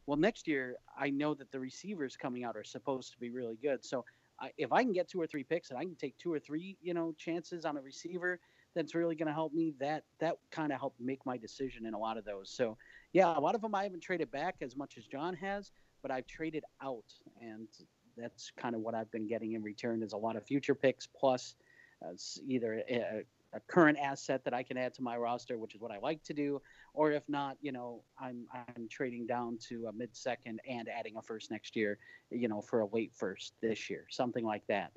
[0.06, 3.56] Well, next year I know that the receivers coming out are supposed to be really
[3.60, 3.84] good.
[3.84, 4.04] So
[4.38, 6.38] I, if I can get two or three picks and I can take two or
[6.38, 8.38] three, you know, chances on a receiver,
[8.74, 9.74] that's really going to help me.
[9.80, 12.50] That that kind of helped make my decision in a lot of those.
[12.50, 12.76] So
[13.12, 15.72] yeah, a lot of them I haven't traded back as much as John has,
[16.02, 17.04] but I've traded out,
[17.40, 17.68] and
[18.16, 21.06] that's kind of what I've been getting in return is a lot of future picks
[21.06, 21.56] plus
[22.04, 22.12] uh,
[22.46, 25.92] either a, a current asset that I can add to my roster, which is what
[25.92, 26.60] I like to do.
[26.92, 31.14] Or if not, you know, I'm I'm trading down to a mid second and adding
[31.16, 31.98] a first next year,
[32.30, 34.92] you know, for a late first this year, something like that.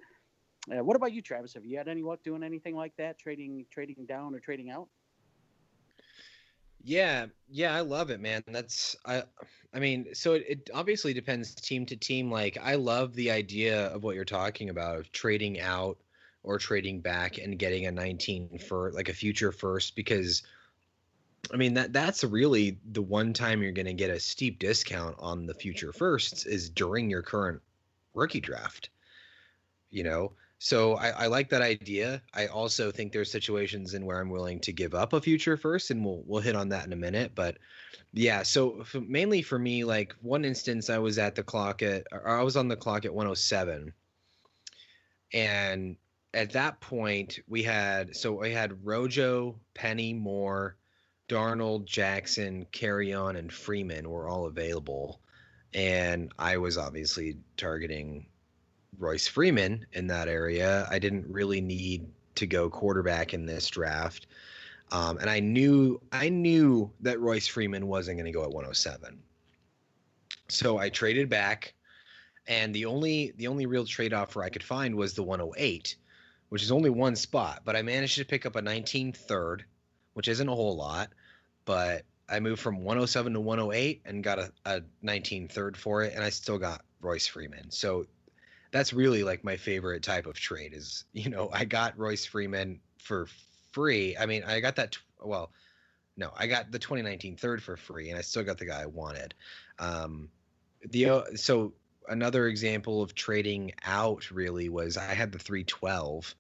[0.72, 1.54] Uh, what about you, Travis?
[1.54, 4.88] Have you had any luck doing anything like that, trading trading down or trading out?
[6.84, 8.44] Yeah, yeah, I love it, man.
[8.48, 9.24] That's I
[9.74, 12.32] I mean, so it, it, obviously depends team to team.
[12.32, 15.98] Like I love the idea of what you're talking about of trading out
[16.44, 20.44] or trading back and getting a 19 for like a future first because
[21.52, 25.16] I mean that that's really the one time you're going to get a steep discount
[25.20, 27.62] on the future firsts is during your current
[28.14, 28.90] rookie draft.
[29.90, 32.22] You know, so I, I like that idea.
[32.34, 35.92] I also think there's situations in where I'm willing to give up a future first,
[35.92, 37.34] and we'll we'll hit on that in a minute.
[37.36, 37.58] But
[38.14, 42.42] yeah, so mainly for me, like one instance, I was at the clock at, I
[42.42, 43.94] was on the clock at 107,
[45.34, 45.98] and
[46.34, 50.76] at that point we had so we had Rojo, Penny, Moore,
[51.30, 55.22] Darnold, Jackson, Kerryon, and Freeman were all available,
[55.76, 58.26] and I was obviously targeting
[58.98, 60.88] Royce Freeman in that area.
[60.90, 64.28] I didn't really need to go quarterback in this draft.
[64.92, 69.20] Um, and I knew I knew that Royce Freeman wasn't going to go at 107.
[70.48, 71.74] So I traded back,
[72.48, 75.96] and the only the only real trade offer I could find was the 108,
[76.50, 79.66] which is only one spot, but I managed to pick up a 19 third,
[80.14, 81.10] which isn't a whole lot,
[81.66, 86.14] but I moved from 107 to 108 and got a, a 19 third for it,
[86.14, 87.72] and I still got Royce Freeman.
[87.72, 88.06] So
[88.78, 92.80] that's really like my favorite type of trade is, you know, I got Royce Freeman
[93.00, 93.28] for
[93.72, 94.16] free.
[94.18, 94.98] I mean, I got that.
[95.22, 95.52] Well,
[96.16, 98.86] no, I got the 2019 third for free, and I still got the guy I
[98.86, 99.34] wanted.
[99.80, 100.30] Um,
[100.90, 101.74] the so
[102.08, 106.36] another example of trading out really was I had the 312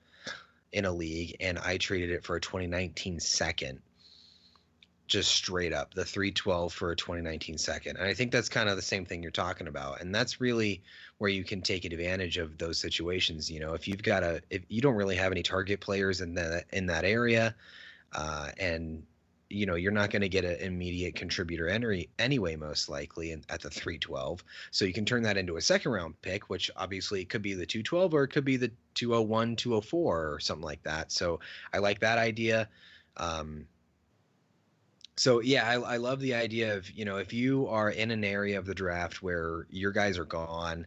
[0.71, 3.81] in a league, and I traded it for a 2019 second
[5.07, 7.97] just straight up the 312 for a 2019 second.
[7.97, 10.01] And I think that's kind of the same thing you're talking about.
[10.01, 10.83] And that's really
[11.17, 13.49] where you can take advantage of those situations.
[13.49, 16.35] You know, if you've got a, if you don't really have any target players in
[16.35, 17.55] that, in that area,
[18.13, 19.03] uh, and,
[19.49, 23.43] you know, you're not going to get an immediate contributor entry anyway, most likely in,
[23.49, 24.43] at the 312.
[24.71, 27.65] So you can turn that into a second round pick, which obviously could be the
[27.65, 31.13] 212 or it could be the 201, 204 or something like that.
[31.13, 31.39] So
[31.73, 32.67] I like that idea.
[33.15, 33.67] Um,
[35.17, 38.23] so yeah, I, I love the idea of you know if you are in an
[38.23, 40.85] area of the draft where your guys are gone,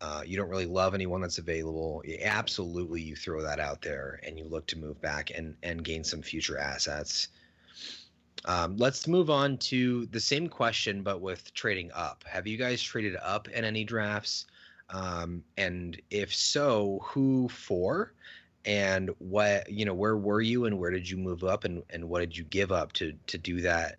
[0.00, 2.02] uh, you don't really love anyone that's available.
[2.22, 6.04] Absolutely, you throw that out there and you look to move back and and gain
[6.04, 7.28] some future assets.
[8.44, 12.24] Um, let's move on to the same question, but with trading up.
[12.28, 14.46] Have you guys traded up in any drafts?
[14.90, 18.12] Um, and if so, who for?
[18.66, 22.08] And what you know where were you and where did you move up and and
[22.08, 23.96] what did you give up to to do that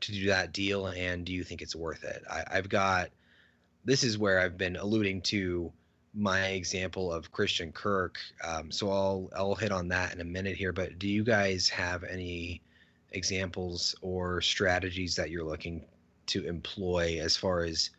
[0.00, 0.86] to do that deal?
[0.86, 2.22] And do you think it's worth it?
[2.30, 3.10] I, i've got
[3.84, 5.72] this is where i've been alluding to
[6.14, 10.56] my example of christian kirk um, so i'll i'll hit on that in a minute
[10.56, 12.60] here but do you guys have any
[13.12, 15.84] examples or strategies that you're looking
[16.26, 17.90] to employ as far as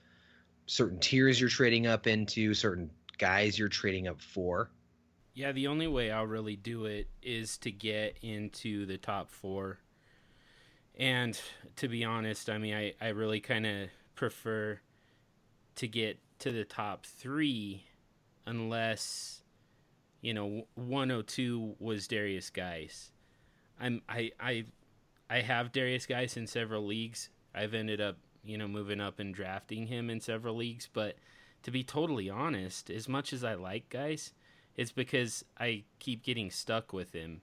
[0.66, 4.70] certain tiers you're trading up into certain guys you're trading up for
[5.40, 9.80] yeah, the only way I'll really do it is to get into the top four.
[10.98, 11.40] And
[11.78, 14.82] to be honest, I mean, I, I really kind of prefer
[15.76, 17.86] to get to the top three
[18.46, 19.42] unless,
[20.20, 23.14] you know, 102 was Derrius Guice.
[23.80, 24.66] I'm, I, I,
[25.30, 27.30] I have Derrius Guice in several leagues.
[27.56, 30.90] I've ended up, you know, moving up and drafting him in several leagues.
[30.92, 31.16] But
[31.64, 34.34] to be totally honest, as much as I like Guice,
[34.80, 37.42] it's because I keep getting stuck with him.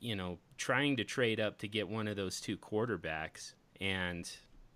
[0.00, 4.26] You know, trying to trade up to get one of those two quarterbacks, and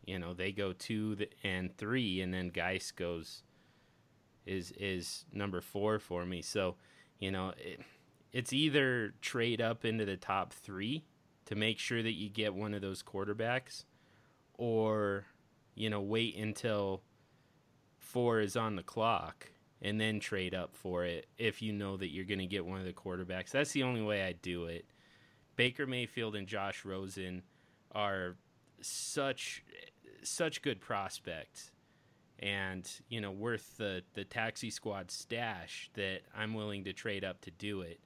[0.04, 3.42] you know they go two and three, and then Guice goes
[4.44, 6.42] is is number four for me.
[6.42, 6.76] So,
[7.18, 7.80] you know, it,
[8.30, 11.04] it's either trade up into the top three
[11.46, 13.84] to make sure that you get one of those quarterbacks,
[14.58, 15.24] or
[15.74, 17.00] you know wait until
[17.98, 19.53] four is on the clock
[19.84, 22.80] and then trade up for it if you know that you're going to get one
[22.80, 23.50] of the quarterbacks.
[23.50, 24.86] That's the only way I do it.
[25.56, 27.42] Baker Mayfield and Josh Rosen
[27.92, 28.36] are
[28.80, 29.62] such
[30.22, 31.70] such good prospects
[32.38, 37.42] and you know worth the the taxi squad stash that I'm willing to trade up
[37.42, 38.00] to do it.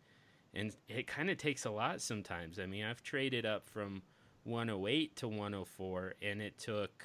[0.52, 2.58] And it kind of takes a lot sometimes.
[2.58, 4.02] I mean, I've traded up from
[4.44, 7.04] 108 to 104 and it took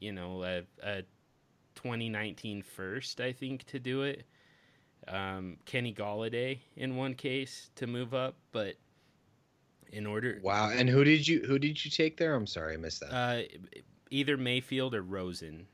[0.00, 1.02] you know a, a
[1.74, 4.24] 2019 first, I think, to do it.
[5.08, 8.76] Um, Kenny Golladay in one case to move up, but
[9.92, 10.40] in order.
[10.42, 10.70] Wow!
[10.70, 12.34] And who did you who did you take there?
[12.34, 13.12] I'm sorry, I missed that.
[13.12, 13.42] Uh,
[14.10, 15.66] either Mayfield or Rosen.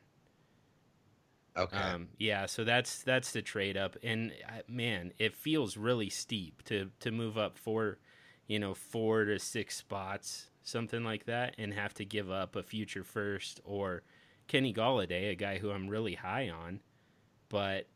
[1.57, 1.77] Okay.
[1.77, 6.63] Um, yeah, so that's that's the trade up, and uh, man, it feels really steep
[6.65, 7.99] to to move up four,
[8.47, 12.63] you know, four to six spots, something like that, and have to give up a
[12.63, 14.05] future first or
[14.49, 16.81] Kenny Golladay, a guy who I'm really high on,
[17.49, 17.87] but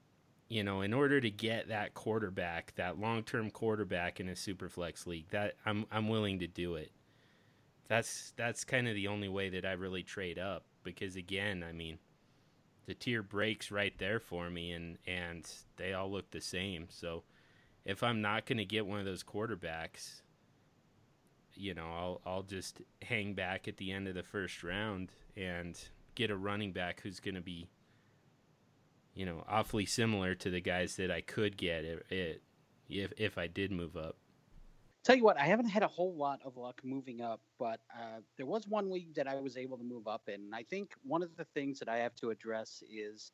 [0.49, 5.29] you know, in order to get that quarterback, that long-term quarterback in a superflex league,
[5.31, 6.93] that I'm I'm willing to do it.
[7.89, 11.73] That's that's kind of the only way that I really trade up because again, I
[11.73, 11.99] mean,
[12.87, 16.87] the tier breaks right there for me and and they all look the same.
[16.91, 17.23] So
[17.87, 20.21] if I'm not going to get one of those quarterbacks,
[21.55, 25.81] you know, I'll I'll just hang back at the end of the first round and
[26.15, 27.69] get a running back who's going to be,
[29.15, 32.43] you know, awfully similar to the guys that I could get it, it,
[32.89, 34.17] if if I did move up.
[35.05, 38.21] Tell you what, I haven't had a whole lot of luck moving up, but uh,
[38.37, 40.35] there was one league that I was able to move up in.
[40.35, 43.33] And I think one of the things that I have to address is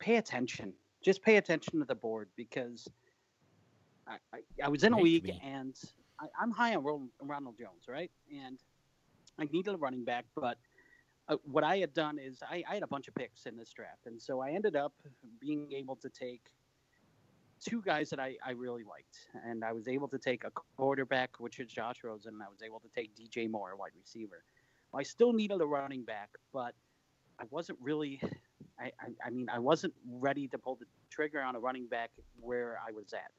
[0.00, 0.72] pay attention.
[1.00, 2.88] Just pay attention to the board because
[4.08, 5.40] I, I, I was in a Make league me.
[5.44, 5.76] and
[6.20, 8.10] I, I'm high on Ronald, Ronald Jones, right?
[8.32, 8.58] And
[9.38, 10.58] I needed a running back, but
[11.28, 13.72] uh, what I had done is I, I had a bunch of picks in this
[13.72, 14.92] draft, and so I ended up
[15.40, 16.42] being able to take
[17.64, 21.38] two guys that I, I really liked, and I was able to take a quarterback,
[21.38, 24.44] which is Josh Rosen, and I was able to take DJ Moore, a wide receiver.
[24.94, 26.74] I still needed a running back, but
[27.38, 28.20] I wasn't really.
[28.78, 32.10] I, I, I mean, I wasn't ready to pull the trigger on a running back
[32.40, 33.30] where I was at.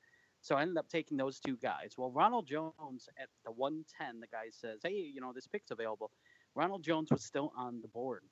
[0.41, 1.93] So I ended up taking those two guys.
[1.97, 6.11] Well, Ronald Jones at the 110, the guy says, "Hey, you know this pick's available."
[6.55, 8.23] Ronald Jones was still on the board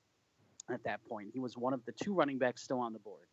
[0.70, 1.30] at that point.
[1.32, 3.26] He was one of the two running backs still on the board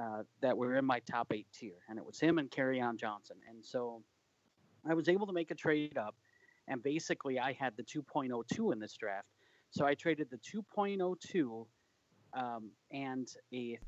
[0.00, 2.50] uh, that were in my top eight tier, and it was him and
[2.80, 3.36] on Johnson.
[3.48, 4.02] And so
[4.88, 6.14] I was able to make a trade up,
[6.68, 9.28] and basically I had the 2.02 in this draft.
[9.70, 11.66] So I traded the 2.02
[12.36, 13.78] um, and a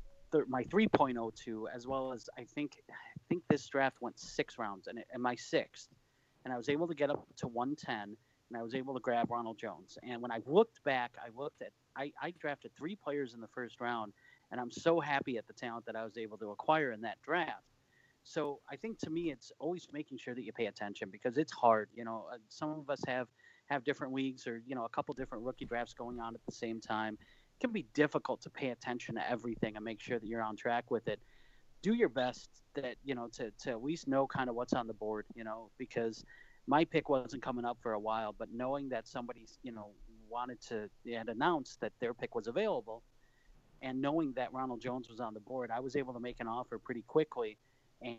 [0.49, 4.99] my 3.02 as well as I think I think this draft went six rounds and,
[5.11, 5.87] and my sixth,
[6.43, 8.17] and I was able to get up to 110
[8.49, 9.97] and I was able to grab Ronald Jones.
[10.03, 13.47] And when I looked back, I looked at I, I drafted three players in the
[13.47, 14.13] first round,
[14.51, 17.21] and I'm so happy at the talent that I was able to acquire in that
[17.23, 17.63] draft.
[18.23, 21.51] So I think to me, it's always making sure that you pay attention because it's
[21.51, 21.89] hard.
[21.95, 23.27] You know, uh, some of us have
[23.67, 26.51] have different leagues or you know a couple different rookie drafts going on at the
[26.51, 27.17] same time.
[27.21, 30.55] It can be difficult to pay attention to everything and make sure that you're on
[30.55, 31.19] track with it.
[31.81, 34.87] Do your best that you know to to at least know kind of what's on
[34.87, 35.25] the board.
[35.33, 36.23] You know, because
[36.67, 39.91] my pick wasn't coming up for a while, but knowing that somebody's you know
[40.29, 43.03] wanted to and announced that their pick was available,
[43.81, 46.47] and knowing that Ronald Jones was on the board, I was able to make an
[46.47, 47.57] offer pretty quickly.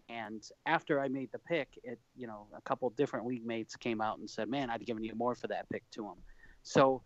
[0.08, 4.00] And after I made the pick, it you know a couple different league mates came
[4.00, 6.16] out and said, "Man, I'd given you more for that pick to him."
[6.62, 7.02] So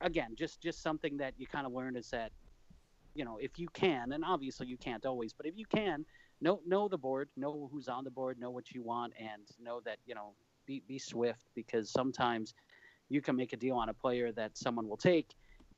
[0.00, 2.32] again, just just something that you kind of learn is that
[3.14, 6.04] you know if you can, and obviously you can't always, but if you can,
[6.40, 9.80] know know the board, know who's on the board, know what you want, and know
[9.84, 10.34] that you know
[10.66, 12.54] be be swift because sometimes
[13.08, 15.34] you can make a deal on a player that someone will take,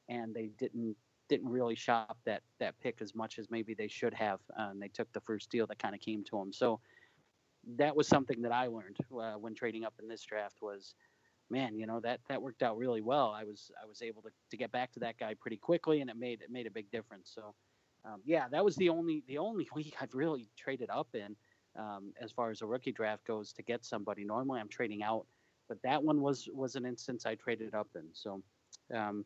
[0.08, 0.96] and they didn't
[1.28, 4.80] didn't really shop that that pick as much as maybe they should have, uh, and
[4.80, 6.52] they took the first deal that kind of came to them.
[6.52, 6.80] So
[7.76, 10.94] that was something that I learned uh, when trading up in this draft was,
[11.50, 13.30] man, you know that that worked out really well.
[13.36, 16.10] I was I was able to, to get back to that guy pretty quickly, and
[16.10, 17.30] it made it made a big difference.
[17.34, 17.54] So
[18.04, 21.36] um, yeah, that was the only the only week I've really traded up in
[21.78, 24.24] um, as far as a rookie draft goes to get somebody.
[24.24, 25.26] Normally I'm trading out
[25.68, 28.04] but that one was was an instance I traded up in.
[28.12, 28.42] So,
[28.92, 29.24] um,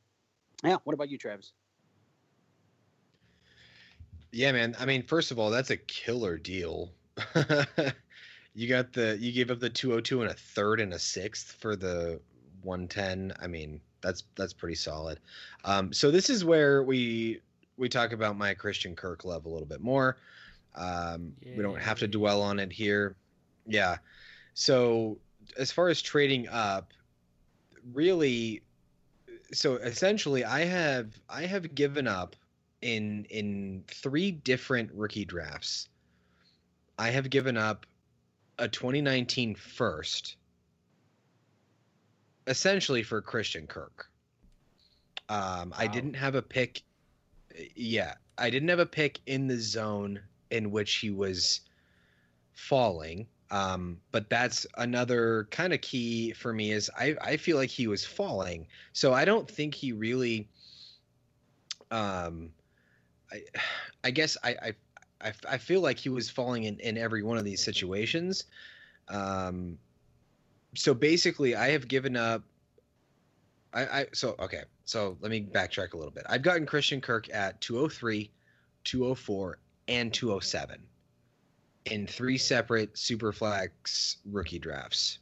[0.65, 0.77] yeah.
[0.85, 1.53] What about you, Travis?
[4.33, 4.75] Yeah, man.
[4.79, 6.91] I mean, first of all, that's a killer deal.
[8.55, 11.77] you got the you gave up the 202 and a third and a sixth for
[11.77, 12.21] the
[12.63, 13.35] 110.
[13.41, 15.21] I mean, that's that's pretty solid.
[15.65, 17.41] Um, so this is where we
[17.77, 20.19] we talk about my Christian Kirk love a little bit more.
[20.75, 23.17] Um, we don't have to dwell on it here.
[23.67, 23.99] Yeah.
[24.55, 25.19] So
[25.59, 26.93] as far as trading up,
[27.93, 28.63] really,
[29.53, 32.37] so essentially, I have I have given up
[32.81, 35.89] in in three different rookie drafts.
[36.99, 37.87] I have given up
[38.59, 40.37] a 2019 first,
[42.47, 44.09] essentially for Christian Kirk.
[45.29, 45.77] Um, wow.
[45.77, 46.83] I didn't have a pick.
[47.75, 50.21] Yeah, I didn't have a pick in the zone
[50.53, 51.61] in which he was
[52.53, 53.27] falling.
[53.51, 57.87] Um, but that's another kind of key for me is I, I feel like he
[57.87, 58.67] was falling.
[58.93, 60.49] So I don't think he really
[61.91, 62.51] um
[63.31, 63.43] I
[64.05, 64.75] I guess I I
[65.21, 68.45] I, I feel like he was falling in, in every one of these situations.
[69.09, 69.79] Um
[70.75, 72.43] so basically I have given up
[73.75, 76.25] I, I so okay, so let me backtrack a little bit.
[76.29, 78.31] I've gotten Christian Kirk at 203,
[78.85, 79.59] 204,
[79.93, 80.83] and 207
[81.87, 85.19] in three separate Superflex rookie drafts.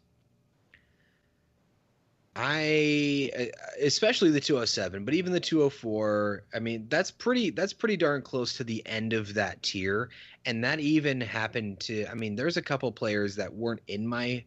[2.37, 3.45] I uh,
[3.83, 8.57] especially the 207, but even the 204, I mean, that's pretty that's pretty darn close
[8.57, 10.11] to the end of that tier
[10.47, 14.45] and that even happened to I mean, there's a couple players that weren't in my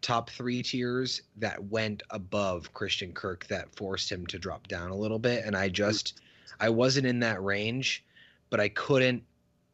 [0.00, 4.96] top 3 tiers that went above Christian Kirk that forced him to drop down a
[4.96, 6.20] little bit and I just
[6.60, 8.04] I wasn't in that range,
[8.48, 9.22] but I couldn't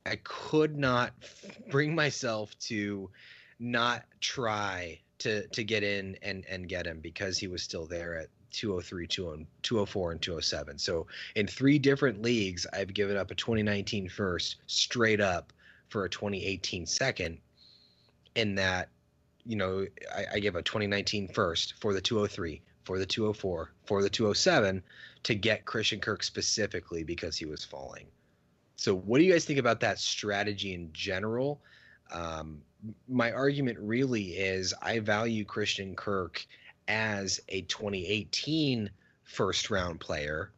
[0.09, 1.13] I could not
[1.71, 3.11] bring myself to
[3.61, 8.17] not try to to get in and and get him because he was still there
[8.17, 9.07] at 203
[9.63, 15.21] 204 and 207 so in three different leagues i've given up a 2019 first straight
[15.21, 15.53] up
[15.89, 17.39] for a 2018 second
[18.37, 18.89] in that
[19.45, 19.85] you know
[20.15, 24.83] i, I give a 2019 first for the 203 for the 204 for the 207
[25.25, 28.07] to get christian kirk specifically because he was falling
[28.79, 31.61] so, what do you guys think about that strategy in general?
[32.13, 32.63] Um,
[33.09, 36.47] my argument really is I value Christian Kirk
[36.87, 38.89] as a 2018
[39.25, 40.53] first round player.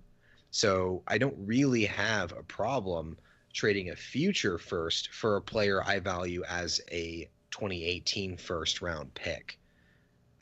[0.50, 3.16] So, I don't really have a problem
[3.54, 9.58] trading a future first for a player I value as a 2018 first round pick.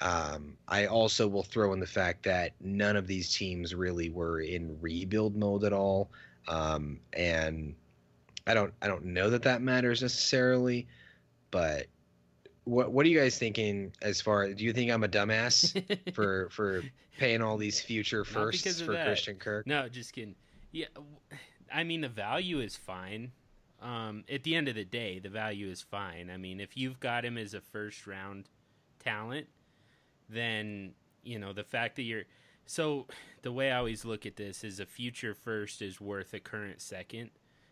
[0.01, 4.41] Um, I also will throw in the fact that none of these teams really were
[4.41, 6.11] in rebuild mode at all.
[6.49, 7.75] Um, and
[8.47, 10.89] I don't I don't know that that matters necessarily,
[11.51, 11.87] but
[12.65, 14.53] what what are you guys thinking as far?
[14.53, 16.83] Do you think I'm a dumbass for for
[17.19, 19.07] paying all these future firsts for that.
[19.07, 19.67] Christian Kirk?
[19.67, 20.35] No, just kidding.
[20.73, 20.87] Yeah,
[21.73, 23.33] I mean the value is fine.
[23.81, 26.31] Um, at the end of the day, the value is fine.
[26.31, 28.49] I mean, if you've got him as a first round
[28.99, 29.47] talent,
[30.29, 30.93] then
[31.23, 32.25] you know the fact that you're
[32.69, 33.07] so
[33.41, 36.83] the way I always look at this is a future first is worth a current
[36.83, 37.31] second.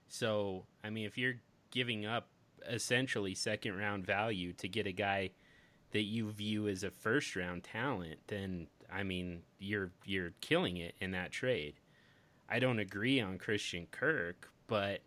[0.09, 1.35] So I mean, if you're
[1.71, 2.29] giving up
[2.67, 5.33] essentially second round value to get a guy
[5.93, 10.95] that you view as a first round talent, then I mean you're you're killing it
[10.99, 11.75] in that trade.
[12.49, 15.03] I don't agree on Christian Kirk, but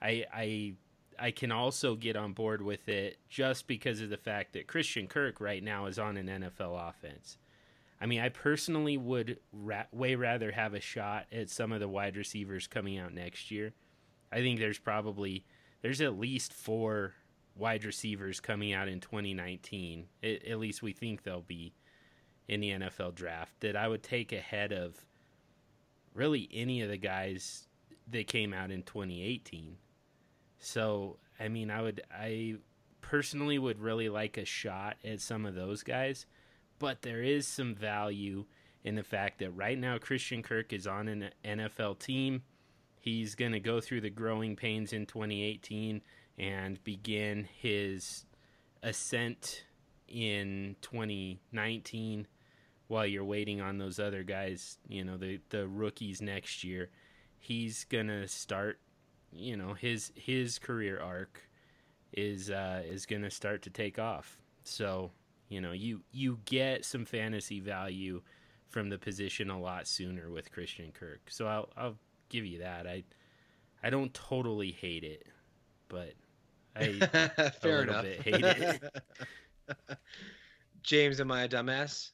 [0.00, 0.74] I I
[1.18, 5.08] I can also get on board with it just because of the fact that Christian
[5.08, 7.38] Kirk right now is on an NFL offense.
[8.02, 11.88] I mean, I personally would ra- way rather have a shot at some of the
[11.88, 13.74] wide receivers coming out next year.
[14.32, 15.44] I think there's probably
[15.82, 17.14] there's at least four
[17.54, 20.06] wide receivers coming out in 2019.
[20.20, 21.74] It, at least we think they'll be
[22.48, 25.06] in the NFL draft that I would take ahead of
[26.12, 27.68] really any of the guys
[28.10, 29.76] that came out in 2018.
[30.58, 32.56] So, I mean, I would, I
[33.00, 36.26] personally would really like a shot at some of those guys,
[36.82, 38.44] but there is some value
[38.82, 42.42] in the fact that right now Christian Kirk is on an NFL team.
[42.98, 46.02] He's going to go through the growing pains in 2018
[46.38, 48.26] and begin his
[48.82, 49.62] ascent
[50.08, 52.26] in 2019
[52.88, 56.90] while you're waiting on those other guys, you know, the the rookies next year.
[57.38, 58.80] He's going to start
[59.32, 61.48] you know his his career arc
[62.12, 64.36] is uh, is going to start to take off.
[64.64, 65.12] So
[65.52, 68.22] you know you you get some fantasy value
[68.68, 71.20] from the position a lot sooner with Christian Kirk.
[71.28, 71.98] So I'll I'll
[72.30, 72.86] give you that.
[72.86, 73.04] I
[73.82, 75.26] I don't totally hate it,
[75.88, 76.14] but
[76.74, 78.04] I fair a enough.
[78.04, 78.82] Bit hate it.
[80.82, 82.12] James, am I a dumbass?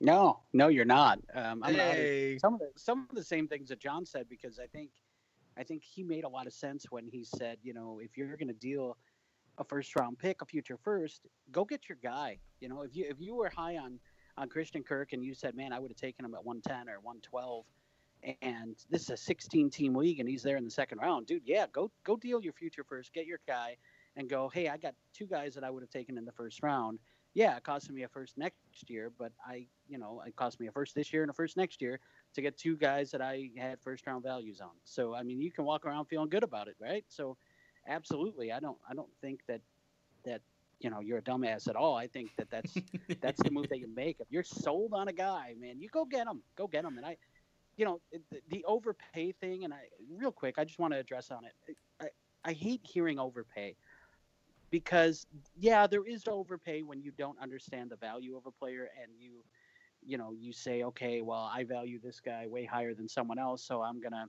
[0.00, 1.20] No, no, you're not.
[1.34, 2.38] Um, I'm hey.
[2.38, 4.90] some of the some of the same things that John said because I think
[5.56, 8.36] I think he made a lot of sense when he said, you know, if you're
[8.36, 8.96] going to deal
[9.60, 11.20] a first round pick, a future first,
[11.52, 12.38] go get your guy.
[12.60, 14.00] You know, if you if you were high on
[14.36, 16.98] on Christian Kirk and you said, man, I would have taken him at 110 or
[17.00, 17.64] 112,
[18.40, 21.42] and this is a 16 team league and he's there in the second round, dude,
[21.44, 23.76] yeah, go go deal your future first, get your guy,
[24.16, 26.62] and go, hey, I got two guys that I would have taken in the first
[26.62, 26.98] round.
[27.32, 28.58] Yeah, it cost me a first next
[28.88, 31.56] year, but I, you know, it cost me a first this year and a first
[31.56, 32.00] next year
[32.34, 34.70] to get two guys that I had first round values on.
[34.84, 37.04] So I mean, you can walk around feeling good about it, right?
[37.08, 37.36] So
[37.86, 39.60] absolutely, I don't I don't think that
[40.24, 40.42] that
[40.80, 41.96] you know you're a dumbass at all.
[41.96, 42.74] I think that that's
[43.20, 44.20] that's the move that you make.
[44.20, 46.96] If you're sold on a guy, man, you go get him, go get him.
[46.98, 47.16] And I,
[47.76, 49.64] you know, the, the overpay thing.
[49.64, 51.76] And I real quick, I just want to address on it.
[52.00, 52.08] I
[52.44, 53.76] I hate hearing overpay
[54.70, 55.26] because
[55.58, 59.42] yeah, there is overpay when you don't understand the value of a player and you
[60.02, 63.64] you know, you say, okay, well, I value this guy way higher than someone else,
[63.64, 64.26] so I'm gonna,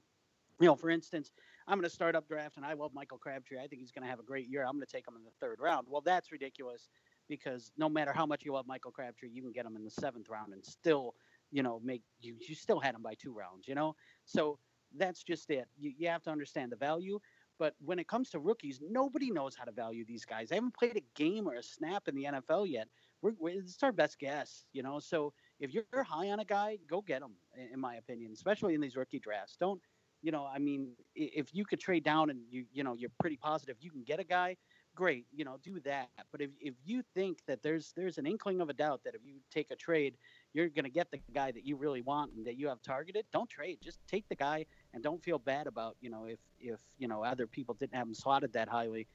[0.59, 1.31] you know, for instance,
[1.67, 3.57] I'm gonna start up draft, and I love Michael Crabtree.
[3.59, 4.63] I think he's gonna have a great year.
[4.63, 5.87] I'm gonna take him in the third round.
[5.89, 6.89] Well, that's ridiculous
[7.29, 9.91] because no matter how much you love Michael Crabtree, you can get him in the
[9.91, 11.15] seventh round and still,
[11.51, 13.67] you know, make you you still had him by two rounds.
[13.67, 13.95] You know,
[14.25, 14.59] so
[14.97, 15.67] that's just it.
[15.79, 17.19] You, you have to understand the value.
[17.59, 20.49] But when it comes to rookies, nobody knows how to value these guys.
[20.49, 22.87] They haven't played a game or a snap in the NFL yet.
[23.21, 24.97] We're, we're, it's our best guess, you know.
[24.97, 27.33] So if you're high on a guy, go get him.
[27.71, 29.79] In my opinion, especially in these rookie drafts, don't
[30.21, 30.47] you know?
[30.53, 33.91] I mean, if you could trade down and you you know you're pretty positive you
[33.91, 34.57] can get a guy,
[34.95, 35.25] great.
[35.33, 36.09] You know, do that.
[36.31, 39.21] But if if you think that there's there's an inkling of a doubt that if
[39.25, 40.15] you take a trade,
[40.53, 43.25] you're going to get the guy that you really want and that you have targeted,
[43.31, 43.79] don't trade.
[43.83, 47.23] Just take the guy and don't feel bad about you know if if you know
[47.23, 49.07] other people didn't have him slotted that highly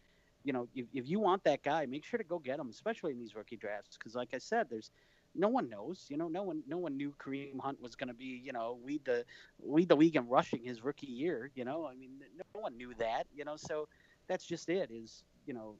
[0.47, 3.11] you know, if, if you want that guy, make sure to go get him, especially
[3.11, 4.93] in these rookie drafts, because like I said, there's
[5.37, 6.07] no one knows.
[6.09, 8.79] You know, no one no one knew Kareem Hunt was going to be you know
[8.85, 9.25] lead the
[9.63, 11.51] lead the league in rushing his rookie year.
[11.55, 13.25] You know, I mean, no one knew that.
[13.35, 13.89] You know, so
[14.29, 14.91] that's just it.
[14.93, 15.77] Is you know,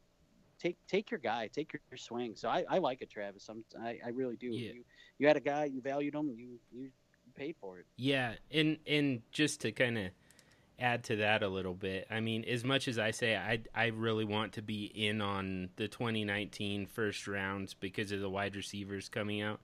[0.59, 2.35] take take your guy, take your, your swing.
[2.37, 3.49] So I, I like it, Travis.
[3.49, 4.49] I'm, I I really do.
[4.49, 4.73] Yeah.
[4.73, 4.85] You
[5.19, 6.91] you had a guy, you valued him, you you
[7.35, 7.87] paid for it.
[7.97, 10.11] Yeah, and and just to kind of
[10.79, 12.07] add to that a little bit.
[12.11, 15.71] I mean, as much as I say I I really want to be in on
[15.77, 19.61] the 2019 first rounds because of the wide receivers coming out,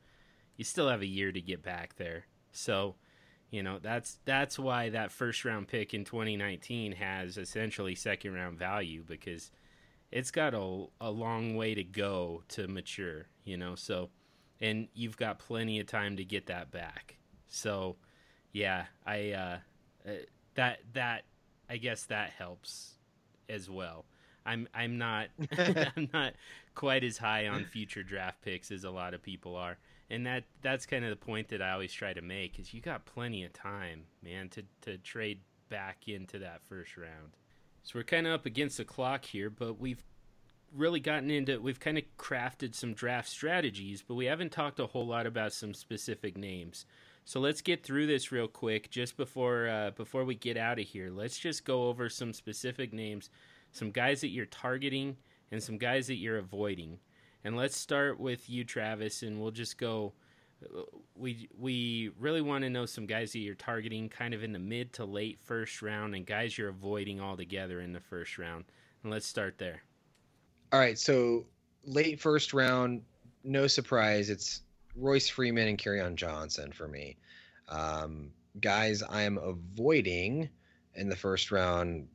[0.56, 2.26] you still have a year to get back there.
[2.52, 2.96] So,
[3.50, 8.58] you know, that's that's why that first round pick in 2019 has essentially second round
[8.58, 9.50] value because
[10.10, 13.74] it's got a a long way to go to mature, you know.
[13.74, 14.10] So,
[14.60, 17.16] and you've got plenty of time to get that back.
[17.48, 17.96] So,
[18.52, 19.58] yeah, I uh,
[20.06, 20.12] uh
[20.54, 21.24] that that
[21.68, 22.94] I guess that helps
[23.48, 24.04] as well.
[24.44, 25.28] I'm I'm not
[25.58, 26.34] I'm not
[26.74, 29.78] quite as high on future draft picks as a lot of people are,
[30.10, 32.80] and that that's kind of the point that I always try to make is you
[32.80, 37.36] got plenty of time, man, to to trade back into that first round.
[37.82, 40.04] So we're kind of up against the clock here, but we've
[40.74, 44.86] really gotten into we've kind of crafted some draft strategies, but we haven't talked a
[44.86, 46.86] whole lot about some specific names.
[47.24, 50.86] So let's get through this real quick just before uh, before we get out of
[50.86, 51.10] here.
[51.10, 53.30] Let's just go over some specific names,
[53.70, 55.16] some guys that you're targeting
[55.50, 56.98] and some guys that you're avoiding.
[57.44, 60.12] And let's start with you, Travis, and we'll just go.
[61.16, 64.58] We we really want to know some guys that you're targeting, kind of in the
[64.58, 68.64] mid to late first round, and guys you're avoiding altogether in the first round.
[69.02, 69.82] And let's start there.
[70.72, 71.44] All right, so
[71.84, 73.02] late first round,
[73.44, 74.62] no surprise, it's
[74.96, 77.16] Royce Freeman and Kerryon Johnson for me.
[77.68, 78.30] Um,
[78.60, 80.48] guys, I am avoiding
[80.94, 82.06] in the first round,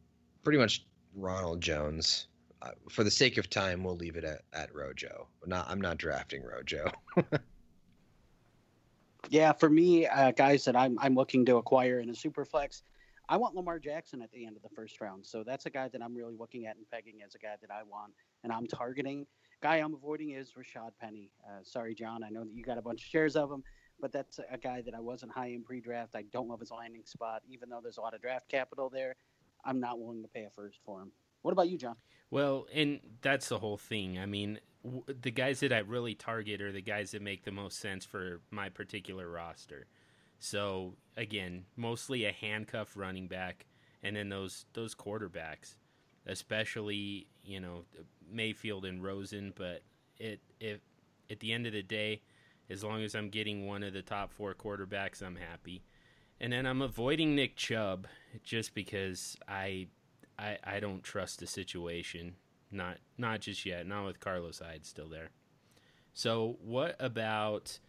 [0.43, 2.27] pretty much Ronald Jones.
[2.61, 5.27] Uh, for the sake of time, we'll leave it at, at Rojo.
[5.45, 6.91] Not, I'm not drafting Rojo.
[9.29, 12.83] yeah, for me, uh, guys that I'm I'm looking to acquire in a super flex,
[13.29, 15.25] I want Lamar Jackson at the end of the first round.
[15.25, 17.71] So that's a guy that I'm really looking at and pegging as a guy that
[17.71, 18.13] I want
[18.43, 19.25] and I'm targeting.
[19.61, 21.31] Guy I'm avoiding is Rashad Penny.
[21.45, 22.23] Uh, sorry, John.
[22.23, 23.63] I know that you got a bunch of shares of him,
[23.99, 26.15] but that's a guy that I wasn't high in pre-draft.
[26.15, 29.15] I don't love his landing spot, even though there's a lot of draft capital there.
[29.65, 31.11] I'm not willing to pay a first for him.
[31.41, 31.95] What about you, John?
[32.29, 34.19] Well, and that's the whole thing.
[34.19, 37.51] I mean, w- the guys that I really target are the guys that make the
[37.51, 39.87] most sense for my particular roster.
[40.39, 43.65] So again, mostly a handcuff running back,
[44.03, 45.77] and then those those quarterbacks,
[46.27, 47.85] especially you know
[48.31, 49.53] Mayfield and Rosen.
[49.55, 49.83] But
[50.19, 50.79] it if
[51.29, 52.21] at the end of the day,
[52.69, 55.83] as long as I'm getting one of the top four quarterbacks, I'm happy.
[56.39, 58.07] And then I'm avoiding Nick Chubb
[58.43, 59.87] just because I
[60.37, 62.35] I, I don't trust the situation.
[62.71, 63.87] Not not just yet.
[63.87, 65.31] Not with Carlos Hyde still there.
[66.13, 67.79] So what about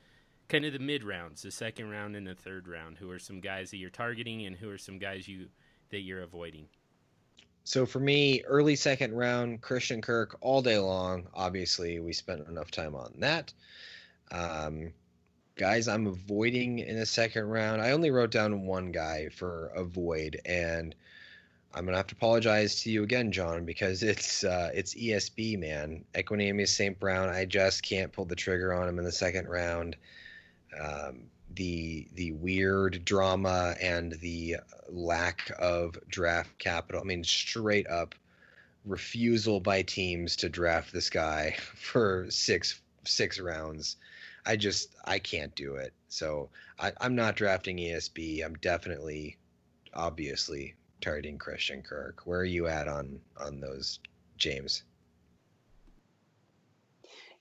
[0.49, 2.99] kind of the mid rounds, the second round and the third round.
[2.99, 5.49] Who are some guys that you're targeting, and who are some guys you
[5.91, 6.69] that you're avoiding?
[7.69, 11.27] So for me, early second round, Christian Kirk all day long.
[11.35, 13.53] Obviously, we spent enough time on that.
[14.31, 14.95] Um,
[15.55, 17.83] guys, I'm avoiding in the second round.
[17.83, 20.95] I only wrote down one guy for avoid, and
[21.75, 26.07] I'm gonna have to apologize to you again, John, because it's uh, it's ESB man,
[26.15, 26.99] Equanimeous St.
[26.99, 27.29] Brown.
[27.29, 29.95] I just can't pull the trigger on him in the second round
[30.81, 31.25] um,
[31.55, 34.57] the the weird drama and the
[34.89, 37.01] lack of draft capital.
[37.01, 38.15] I mean, straight up
[38.85, 43.97] refusal by teams to draft this guy for six six rounds.
[44.47, 45.93] I just I can't do it.
[46.09, 48.45] So I, I'm not drafting ESB.
[48.45, 49.37] I'm definitely,
[49.93, 52.23] obviously targeting Christian Kirk.
[52.25, 54.01] Where are you at on on those,
[54.37, 54.85] James?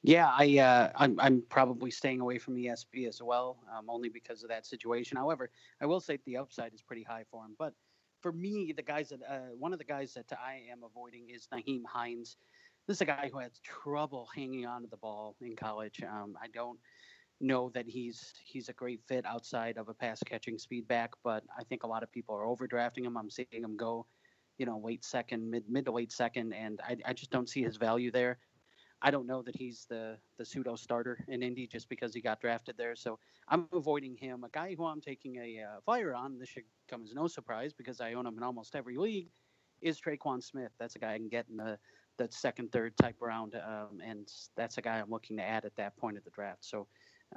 [0.04, 4.44] Yeah, I uh, I'm I'm probably staying away from ESB as well, um, only because
[4.44, 5.18] of that situation.
[5.18, 5.50] However,
[5.82, 7.56] I will say the upside is pretty high for him.
[7.58, 7.74] But
[8.22, 11.48] for me, the guys that uh, one of the guys that I am avoiding is
[11.54, 12.38] Nyheim Hines.
[12.88, 16.02] This is a guy who had trouble hanging on to the ball in college.
[16.04, 16.80] Um, I don't
[17.40, 21.44] know that he's he's a great fit outside of a pass catching speed back, but
[21.58, 23.18] I think a lot of people are overdrafting him.
[23.18, 24.06] I'm seeing him go,
[24.58, 27.64] you know, late second, mid mid to late second, and I, I just don't see
[27.64, 28.38] his value there.
[29.02, 32.42] I don't know that he's the the pseudo starter in Indy just because he got
[32.42, 32.96] drafted there.
[32.96, 34.44] So I'm avoiding him.
[34.44, 36.40] A guy who I'm taking a uh, flyer on.
[36.40, 39.30] This should come as no surprise because I own him in almost every league.
[39.82, 40.72] Is Tre'Quan Smith?
[40.80, 41.78] That's a guy I can get in the
[42.18, 45.76] the second, third type round, um, and that's a guy I'm looking to add at
[45.76, 46.66] that point of the draft.
[46.66, 46.88] So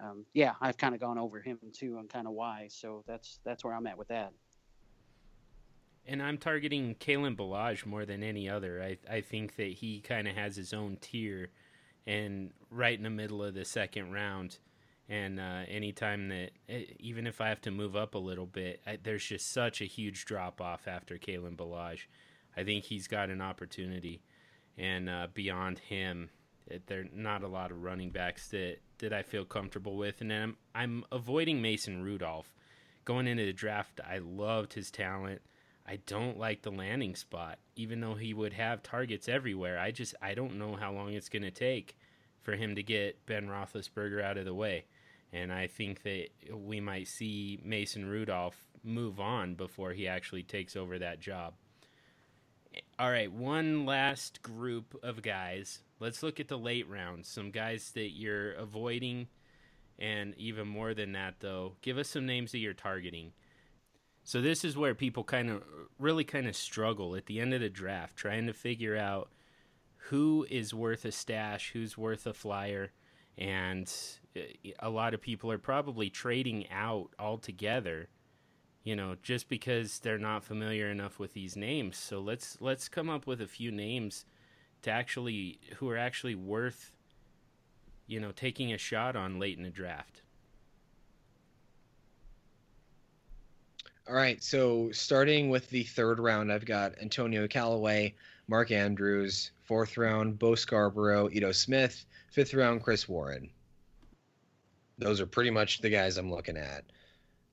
[0.02, 2.68] um, yeah, I've kind of gone over him too and kind of why.
[2.70, 4.32] So that's that's where I'm at with that.
[6.10, 8.82] And I'm targeting Kalen Ballage more than any other.
[8.82, 11.50] I I think that he kind of has his own tier,
[12.04, 14.58] and right in the middle of the second round.
[15.08, 16.50] And uh, anytime that,
[16.98, 19.84] even if I have to move up a little bit, I, there's just such a
[19.84, 22.06] huge drop off after Kalen Ballage.
[22.56, 24.20] I think he's got an opportunity,
[24.76, 26.30] and uh, beyond him,
[26.70, 30.20] eh, there are not a lot of running backs that, that I feel comfortable with.
[30.20, 32.52] And then I'm, I'm avoiding Mason Rudolph.
[33.04, 35.42] Going into the draft, I loved his talent.
[35.90, 39.76] I don't like the landing spot, even though he would have targets everywhere.
[39.76, 41.96] I just I don't know how long it's going to take
[42.42, 44.84] for him to get Ben Roethlisberger out of the way,
[45.32, 50.76] and I think that we might see Mason Rudolph move on before he actually takes
[50.76, 51.54] over that job.
[52.96, 55.80] All right, one last group of guys.
[55.98, 57.28] Let's look at the late rounds.
[57.28, 59.26] Some guys that you're avoiding,
[59.98, 61.74] and even more than that, though.
[61.82, 63.32] Give us some names that you're targeting.
[64.30, 65.64] So this is where people kind of
[65.98, 69.28] really kind of struggle at the end of the draft, trying to figure out
[69.96, 72.92] who is worth a stash, who's worth a flyer,
[73.36, 73.92] and
[74.36, 74.42] uh,
[74.78, 78.08] a lot of people are probably trading out altogether
[78.84, 81.96] you know just because they're not familiar enough with these names.
[81.96, 84.24] So let's let's come up with a few names
[84.82, 86.92] to actually who are actually worth
[88.06, 90.22] you know taking a shot on late in the draft
[94.10, 98.12] All right, so starting with the third round, I've got Antonio Callaway,
[98.48, 103.48] Mark Andrews, fourth round, Bo Scarborough, Ito Smith, fifth round, Chris Warren.
[104.98, 106.82] Those are pretty much the guys I'm looking at.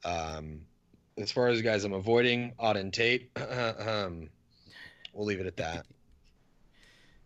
[0.04, 0.62] Um,
[1.20, 4.28] as far as guys I'm avoiding, Auden Tate, um,
[5.14, 5.86] we'll leave it at that.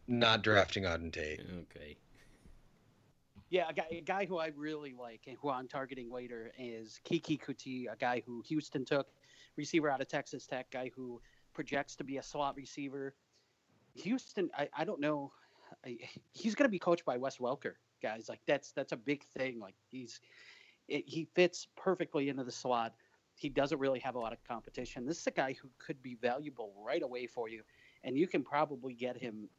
[0.09, 1.39] Not drafting Auden Tate.
[1.61, 1.95] okay
[3.49, 6.99] Yeah, a guy, a guy who I really like and who I'm targeting later is
[7.09, 9.07] Keke Coutee, a guy who Houston took,
[9.61, 11.21] receiver out of Texas Tech, guy who
[11.53, 13.15] projects to be a slot receiver.
[13.95, 15.31] Houston, I, I don't know.
[15.85, 15.97] I,
[16.31, 18.27] he's going to be coached by Wes Welker, guys.
[18.27, 19.59] Like that's that's a big thing.
[19.59, 20.19] Like he's
[20.87, 22.93] it, he fits perfectly into the slot.
[23.35, 25.05] He doesn't really have a lot of competition.
[25.05, 27.61] This is a guy who could be valuable right away for you,
[28.03, 29.49] and you can probably get him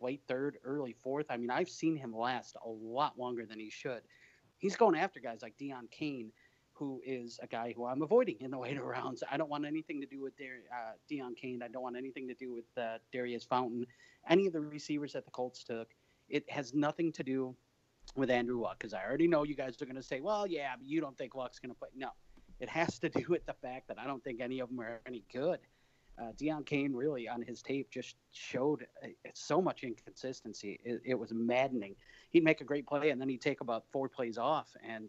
[0.00, 1.26] late third, early fourth.
[1.30, 4.02] I mean, I've seen him last a lot longer than he should.
[4.58, 6.32] He's going after guys like Deon Cain,
[6.80, 9.22] who is a guy who I'm avoiding in the later rounds.
[9.30, 11.62] I don't want anything to do with Dar- uh, Deon Cain.
[11.62, 13.86] I don't want anything to do with uh, Daurice Fountain,
[14.28, 15.90] any of the receivers that the Colts took.
[16.30, 17.54] It has nothing to do
[18.16, 20.74] with Andrew Luck because I already know you guys are going to say, well, yeah,
[20.76, 21.90] but you don't think Luck's going to play.
[21.94, 22.08] No,
[22.60, 25.02] it has to do with the fact that I don't think any of them are
[25.06, 25.58] any good.
[26.18, 30.80] Uh, Deon Cain really on his tape just showed uh, so much inconsistency.
[30.84, 31.94] It, it, was maddening.
[32.30, 35.08] He'd make a great play and then he'd take about four plays off, and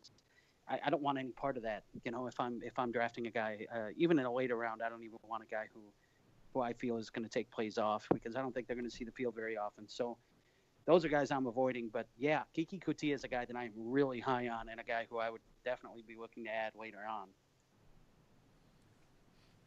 [0.71, 1.83] I, I don't want any part of that.
[2.03, 4.81] You know, if I'm if I'm drafting a guy, uh, even in a later round,
[4.81, 5.81] I don't even want a guy who
[6.53, 8.89] who I feel is going to take plays off because I don't think they're going
[8.89, 9.87] to see the field very often.
[9.87, 10.17] So
[10.85, 11.89] those are guys I'm avoiding.
[11.91, 15.07] But yeah, Keke Coutee is a guy that I'm really high on and a guy
[15.09, 17.27] who I would definitely be looking to add later on.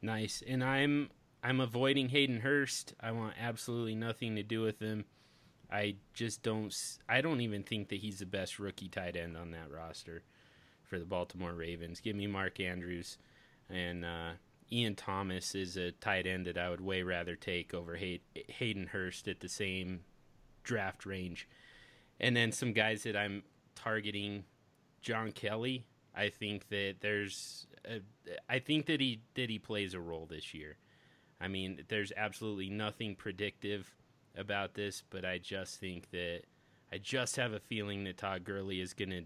[0.00, 1.10] Nice, and I'm
[1.42, 2.94] I'm avoiding Hayden Hurst.
[3.00, 5.04] I want absolutely nothing to do with him.
[5.70, 6.74] I just don't.
[7.08, 10.22] I don't even think that he's the best rookie tight end on that roster
[10.94, 12.00] for the Baltimore Ravens.
[12.00, 13.18] Give me Mark Andrews,
[13.68, 14.30] and uh,
[14.70, 18.86] Ian Thomas is a tight end that I would way rather take over Hay- Hayden
[18.86, 20.00] Hurst at the same
[20.62, 21.48] draft range.
[22.20, 23.42] And then some guys that I'm
[23.74, 24.44] targeting,
[25.02, 25.84] John Kelly.
[26.14, 28.00] I think that there's, a,
[28.48, 30.76] I think that he that he plays a role this year.
[31.40, 33.92] I mean, there's absolutely nothing predictive
[34.36, 36.42] about this, but I just think that
[36.92, 39.22] I just have a feeling that Todd Gurley is gonna,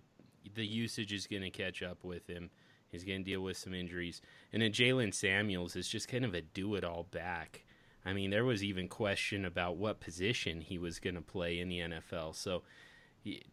[0.54, 2.50] the usage is gonna catch up with him.
[2.90, 4.20] He's gonna deal with some injuries,
[4.52, 7.64] and then Jaylen Samuels is just kind of a do-it-all back.
[8.04, 11.68] I mean, there was even question about what position he was going to play in
[11.68, 12.34] the NFL.
[12.34, 12.62] So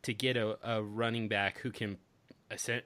[0.03, 1.97] to get a, a running back who can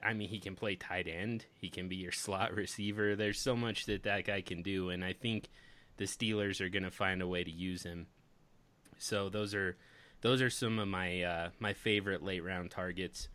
[0.02, 1.44] I mean, he can play tight end.
[1.52, 3.14] He can be your slot receiver.
[3.14, 5.50] There's so much that that guy can do, and I think
[5.98, 8.06] the Steelers are going to find a way to use him.
[8.96, 9.76] So those are
[10.22, 13.28] those are some of my uh, my favorite late round targets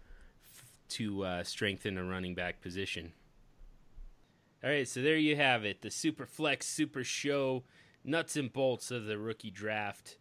[0.89, 3.13] to uh, strengthen the running back position.
[4.63, 7.63] All right, so there you have it, the Super Flex Super Show
[8.03, 10.17] nuts and bolts of the rookie draft.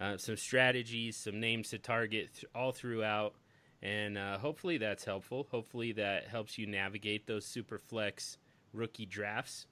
[0.00, 3.34] Uh, some strategies, some names to target th- all throughout
[3.82, 5.46] and uh, hopefully that's helpful.
[5.50, 8.38] Hopefully that helps you navigate those super flex
[8.72, 9.66] rookie drafts.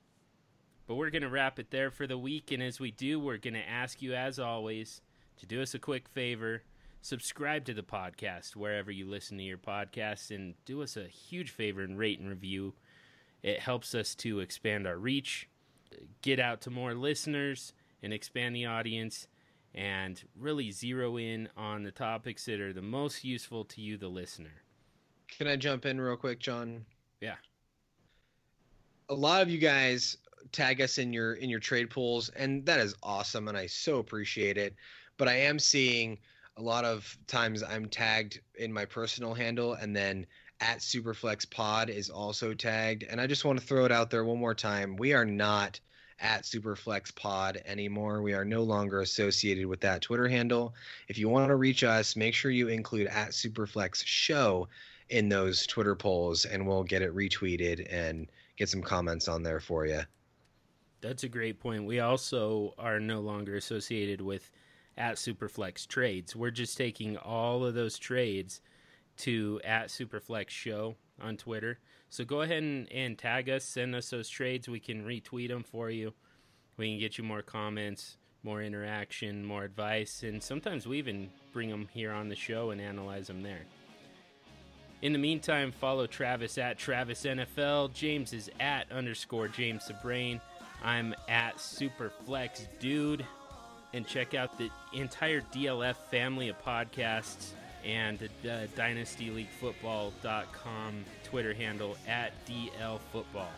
[0.87, 2.53] But we're going to wrap it there for the week.
[2.53, 5.01] And as we do, we're going to ask you, as always,
[5.39, 6.63] to do us a quick favor
[7.05, 11.51] subscribe to the podcast wherever you listen to your podcasts and do us a huge
[11.51, 12.73] favor and rate and review.
[13.43, 15.47] It helps us to expand our reach,
[16.23, 19.29] get out to more listeners, and expand the audience
[19.75, 24.09] and really zero in on the topics that are the most useful to you, the
[24.09, 24.63] listener.
[25.29, 26.87] Can I jump in real quick, John?
[27.21, 27.37] Yeah.
[29.11, 30.17] A lot of you guys
[30.53, 33.99] tag us in your in your trade pools, and that is awesome, and I so
[33.99, 34.75] appreciate it.
[35.19, 36.19] But I am seeing
[36.57, 40.27] a lot of times I'm tagged in my personal handle, and then
[40.61, 43.03] at Superflex Pod is also tagged.
[43.03, 44.97] And I just want to throw it out there one more time.
[44.97, 45.81] We are not
[46.21, 48.23] at Superflex Pod anymore.
[48.23, 50.75] We are no longer associated with that Twitter handle.
[51.09, 54.69] If you want to reach us, make sure you include at Superflex Show
[55.11, 59.61] in those Twitter polls, and we'll get it retweeted and get some comments on there
[59.61, 60.03] for you.
[61.01, 61.85] That's a great point.
[61.85, 64.51] We also are no longer associated with
[64.97, 66.37] at Superflex Trades.
[66.37, 68.61] We're just taking all of those trades
[69.19, 71.79] to at Superflex Show on Twitter.
[72.11, 74.69] So go ahead and, and tag us, send us those trades.
[74.69, 76.15] We can retweet them for you.
[76.77, 81.71] We can get you more comments, more interaction, more advice, and sometimes we even bring
[81.71, 83.63] them here on the show and analyze them there.
[85.03, 87.93] In the meantime, follow Travis at Travis NFL.
[87.93, 90.41] James is at underscore JamesTheBrain.
[90.83, 93.27] I'm at Superflex Dude.
[93.95, 97.53] And check out the entire DLF family of podcasts
[97.85, 103.49] and the uh, DynastyLeagueFootball.com Twitter handle at DLFootball.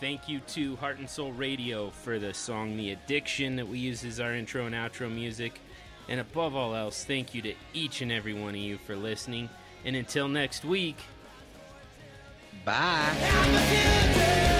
[0.00, 4.04] Thank you to Heart and Soul Radio for the song The Addiction that we use
[4.04, 5.62] as our intro and outro music.
[6.08, 9.48] And above all else, thank you to each and every one of you for listening.
[9.84, 10.98] And until next week,
[12.66, 14.52] Bye.